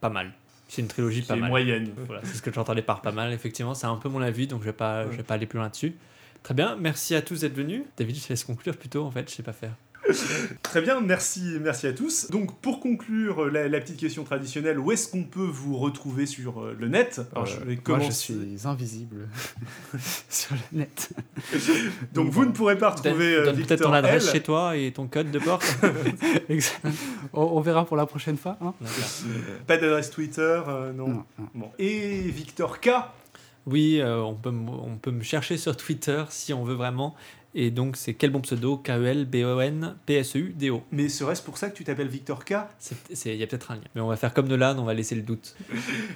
pas 0.00 0.08
mal. 0.10 0.32
C'est 0.68 0.80
une 0.80 0.88
trilogie 0.88 1.20
Qui 1.20 1.28
pas 1.28 1.36
est 1.36 1.40
mal. 1.40 1.50
moyenne. 1.50 1.90
Voilà, 2.06 2.22
c'est 2.24 2.34
ce 2.34 2.42
que 2.42 2.50
j'entendais 2.52 2.80
par 2.82 3.02
pas 3.02 3.12
mal, 3.12 3.32
effectivement. 3.32 3.74
C'est 3.74 3.86
un 3.86 3.96
peu 3.96 4.08
mon 4.08 4.22
avis, 4.22 4.46
donc 4.46 4.60
je 4.60 4.64
vais 4.66 4.72
pas, 4.72 5.04
je 5.10 5.16
vais 5.18 5.22
pas 5.22 5.34
aller 5.34 5.46
plus 5.46 5.58
loin 5.58 5.68
dessus. 5.68 5.94
Très 6.44 6.54
bien, 6.54 6.76
merci 6.76 7.14
à 7.16 7.22
tous 7.22 7.40
d'être 7.40 7.54
venus. 7.56 7.82
David, 7.96 8.16
je 8.16 8.22
te 8.24 8.28
laisse 8.28 8.44
conclure 8.44 8.76
plutôt, 8.76 9.02
en 9.04 9.10
fait, 9.10 9.28
je 9.28 9.34
sais 9.34 9.42
pas 9.42 9.52
faire. 9.54 9.74
Très 10.62 10.82
bien, 10.82 11.00
merci, 11.00 11.56
merci 11.62 11.86
à 11.86 11.94
tous. 11.94 12.30
Donc 12.30 12.60
pour 12.60 12.78
conclure, 12.80 13.44
euh, 13.44 13.50
la, 13.50 13.68
la 13.68 13.80
petite 13.80 13.96
question 13.96 14.22
traditionnelle, 14.22 14.78
où 14.78 14.92
est-ce 14.92 15.08
qu'on 15.08 15.24
peut 15.24 15.40
vous 15.50 15.78
retrouver 15.78 16.26
sur 16.26 16.60
euh, 16.60 16.76
le 16.78 16.88
net? 16.88 17.22
Alors, 17.32 17.46
je 17.46 17.56
Euh, 17.60 17.76
moi, 17.88 18.00
je 18.00 18.10
suis 18.10 18.36
invisible 18.66 19.26
sur 20.28 20.54
le 20.72 20.78
net. 20.80 21.08
Donc 22.12 22.28
vous 22.28 22.44
ne 22.44 22.50
pourrez 22.52 22.76
pas 22.76 22.90
retrouver 22.90 23.36
Donne 23.44 23.56
Victor 23.56 23.78
peut-être 23.78 23.82
ton 23.88 23.94
adresse 23.94 24.26
L. 24.26 24.32
chez 24.32 24.42
toi 24.42 24.76
et 24.76 24.92
ton 24.92 25.06
code 25.06 25.30
de 25.30 25.38
porte. 25.38 25.64
Exact. 26.50 26.82
on, 27.32 27.40
on 27.42 27.60
verra 27.62 27.86
pour 27.86 27.96
la 27.96 28.04
prochaine 28.04 28.36
fois. 28.36 28.58
hein. 28.60 28.74
Pas 29.66 29.78
d'adresse 29.78 30.10
Twitter, 30.10 30.60
euh, 30.68 30.92
non. 30.92 31.08
Non, 31.08 31.24
non. 31.38 31.48
Bon. 31.54 31.70
Et 31.78 32.20
Victor 32.28 32.78
K. 32.80 32.90
Oui, 33.66 33.98
euh, 34.00 34.20
on, 34.20 34.34
peut, 34.34 34.50
on 34.50 34.96
peut 34.96 35.10
me 35.10 35.22
chercher 35.22 35.56
sur 35.56 35.74
Twitter 35.76 36.24
si 36.28 36.52
on 36.52 36.64
veut 36.64 36.74
vraiment. 36.74 37.14
Et 37.56 37.70
donc, 37.70 37.96
c'est 37.96 38.14
quel 38.14 38.30
bon 38.30 38.40
pseudo? 38.40 38.78
K-E-L-B-O-N-P-S-E-U-D-O. 38.78 40.82
Mais 40.90 41.08
serait-ce 41.08 41.40
pour 41.40 41.56
ça 41.56 41.70
que 41.70 41.76
tu 41.76 41.84
t'appelles 41.84 42.08
Victor 42.08 42.44
K? 42.44 42.54
Il 43.24 43.36
y 43.36 43.44
a 43.44 43.46
peut-être 43.46 43.70
un 43.70 43.76
lien. 43.76 43.82
Mais 43.94 44.00
on 44.00 44.08
va 44.08 44.16
faire 44.16 44.34
comme 44.34 44.48
Nolan, 44.48 44.76
on 44.78 44.84
va 44.84 44.92
laisser 44.92 45.14
le 45.14 45.22
doute. 45.22 45.54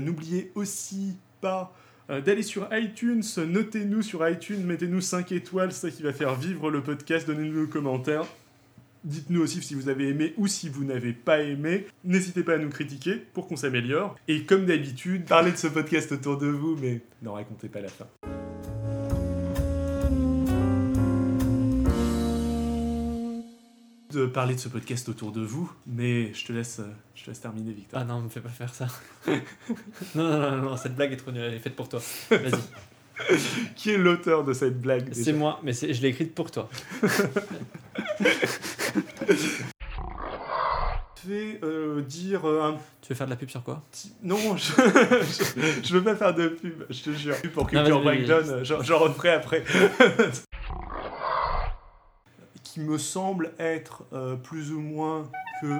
N'oubliez 0.00 0.50
aussi 0.56 1.16
pas 1.40 1.72
euh, 2.12 2.20
d'aller 2.20 2.42
sur 2.42 2.68
iTunes, 2.72 3.22
notez-nous 3.48 4.02
sur 4.02 4.28
iTunes, 4.28 4.62
mettez-nous 4.64 5.00
5 5.00 5.32
étoiles, 5.32 5.72
c'est 5.72 5.88
ça 5.88 5.96
qui 5.96 6.02
va 6.02 6.12
faire 6.12 6.34
vivre 6.34 6.70
le 6.70 6.82
podcast, 6.82 7.26
donnez-nous 7.26 7.62
nos 7.62 7.66
commentaires. 7.66 8.26
Dites-nous 9.04 9.40
aussi 9.40 9.60
si 9.62 9.74
vous 9.74 9.88
avez 9.88 10.08
aimé 10.08 10.32
ou 10.36 10.46
si 10.46 10.68
vous 10.68 10.84
n'avez 10.84 11.12
pas 11.12 11.40
aimé. 11.40 11.86
N'hésitez 12.04 12.44
pas 12.44 12.54
à 12.54 12.58
nous 12.58 12.68
critiquer 12.68 13.16
pour 13.16 13.48
qu'on 13.48 13.56
s'améliore. 13.56 14.14
Et 14.28 14.44
comme 14.44 14.64
d'habitude, 14.64 15.24
parlez 15.24 15.50
de 15.50 15.56
ce 15.56 15.66
podcast 15.66 16.12
autour 16.12 16.38
de 16.38 16.46
vous, 16.46 16.76
mais 16.80 17.00
n'en 17.20 17.32
racontez 17.32 17.68
pas 17.68 17.80
la 17.80 17.88
fin. 17.88 18.06
De 24.12 24.26
parler 24.26 24.54
de 24.54 24.60
ce 24.60 24.68
podcast 24.68 25.08
autour 25.08 25.32
de 25.32 25.40
vous, 25.40 25.72
mais 25.86 26.32
je 26.34 26.44
te 26.44 26.52
laisse, 26.52 26.80
euh, 26.80 26.92
je 27.14 27.24
te 27.24 27.30
laisse 27.30 27.40
terminer, 27.40 27.72
Victor. 27.72 27.98
Ah 28.00 28.04
non, 28.04 28.20
me 28.20 28.28
fais 28.28 28.40
pas 28.40 28.50
faire 28.50 28.74
ça. 28.74 28.86
non, 29.26 30.28
non, 30.28 30.38
non, 30.38 30.56
non, 30.56 30.76
cette 30.76 30.94
blague 30.94 31.12
est 31.12 31.16
trop 31.16 31.30
nulle, 31.30 31.42
elle 31.42 31.54
est 31.54 31.58
faite 31.58 31.76
pour 31.76 31.88
toi. 31.88 32.00
Vas-y. 32.30 32.52
Qui 33.76 33.90
est 33.90 33.98
l'auteur 33.98 34.44
de 34.44 34.52
cette 34.52 34.80
blague 34.80 35.08
C'est 35.12 35.32
moi, 35.32 35.60
mais 35.62 35.72
je 35.72 36.00
l'ai 36.02 36.08
écrite 36.08 36.34
pour 36.34 36.50
toi. 36.50 36.68
Fais 41.16 41.60
euh, 41.62 42.02
dire 42.02 42.48
euh, 42.48 42.62
un 42.64 42.78
Tu 43.00 43.10
veux 43.10 43.14
faire 43.14 43.26
de 43.26 43.30
la 43.30 43.36
pub 43.36 43.48
sur 43.48 43.62
quoi? 43.62 43.80
Non, 44.24 44.56
je... 44.56 44.72
je... 44.72 45.86
je 45.86 45.94
veux 45.94 46.02
pas 46.02 46.16
faire 46.16 46.34
de 46.34 46.48
pub, 46.48 46.82
je 46.90 47.02
te 47.02 47.10
jure. 47.10 47.36
Pour 47.54 47.64
Non, 47.72 47.84
Culture. 47.84 48.02
Breakdown, 48.02 48.64
j'en 48.64 48.98
referai 48.98 49.30
après 49.30 49.62
qui 52.72 52.80
me 52.80 52.96
semble 52.96 53.52
être 53.58 54.04
euh, 54.14 54.34
plus 54.34 54.72
ou 54.72 54.80
moins 54.80 55.30
que. 55.60 55.78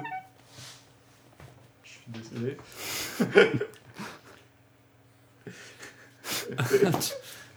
Je 1.83 1.89
suis 1.89 2.03
désolé. 2.07 2.55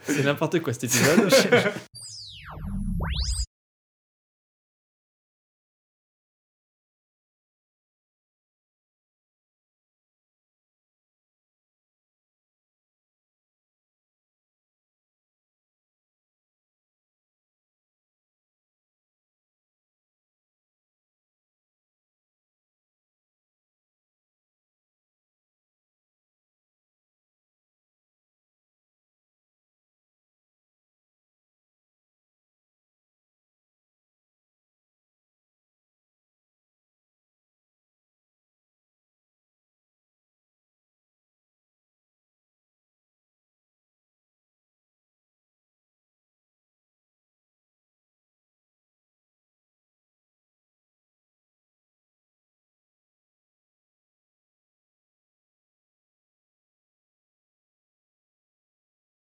C'est 0.05 0.25
n'importe 0.25 0.61
quoi 0.61 0.73
cet 0.73 0.85
épisode. 0.85 1.31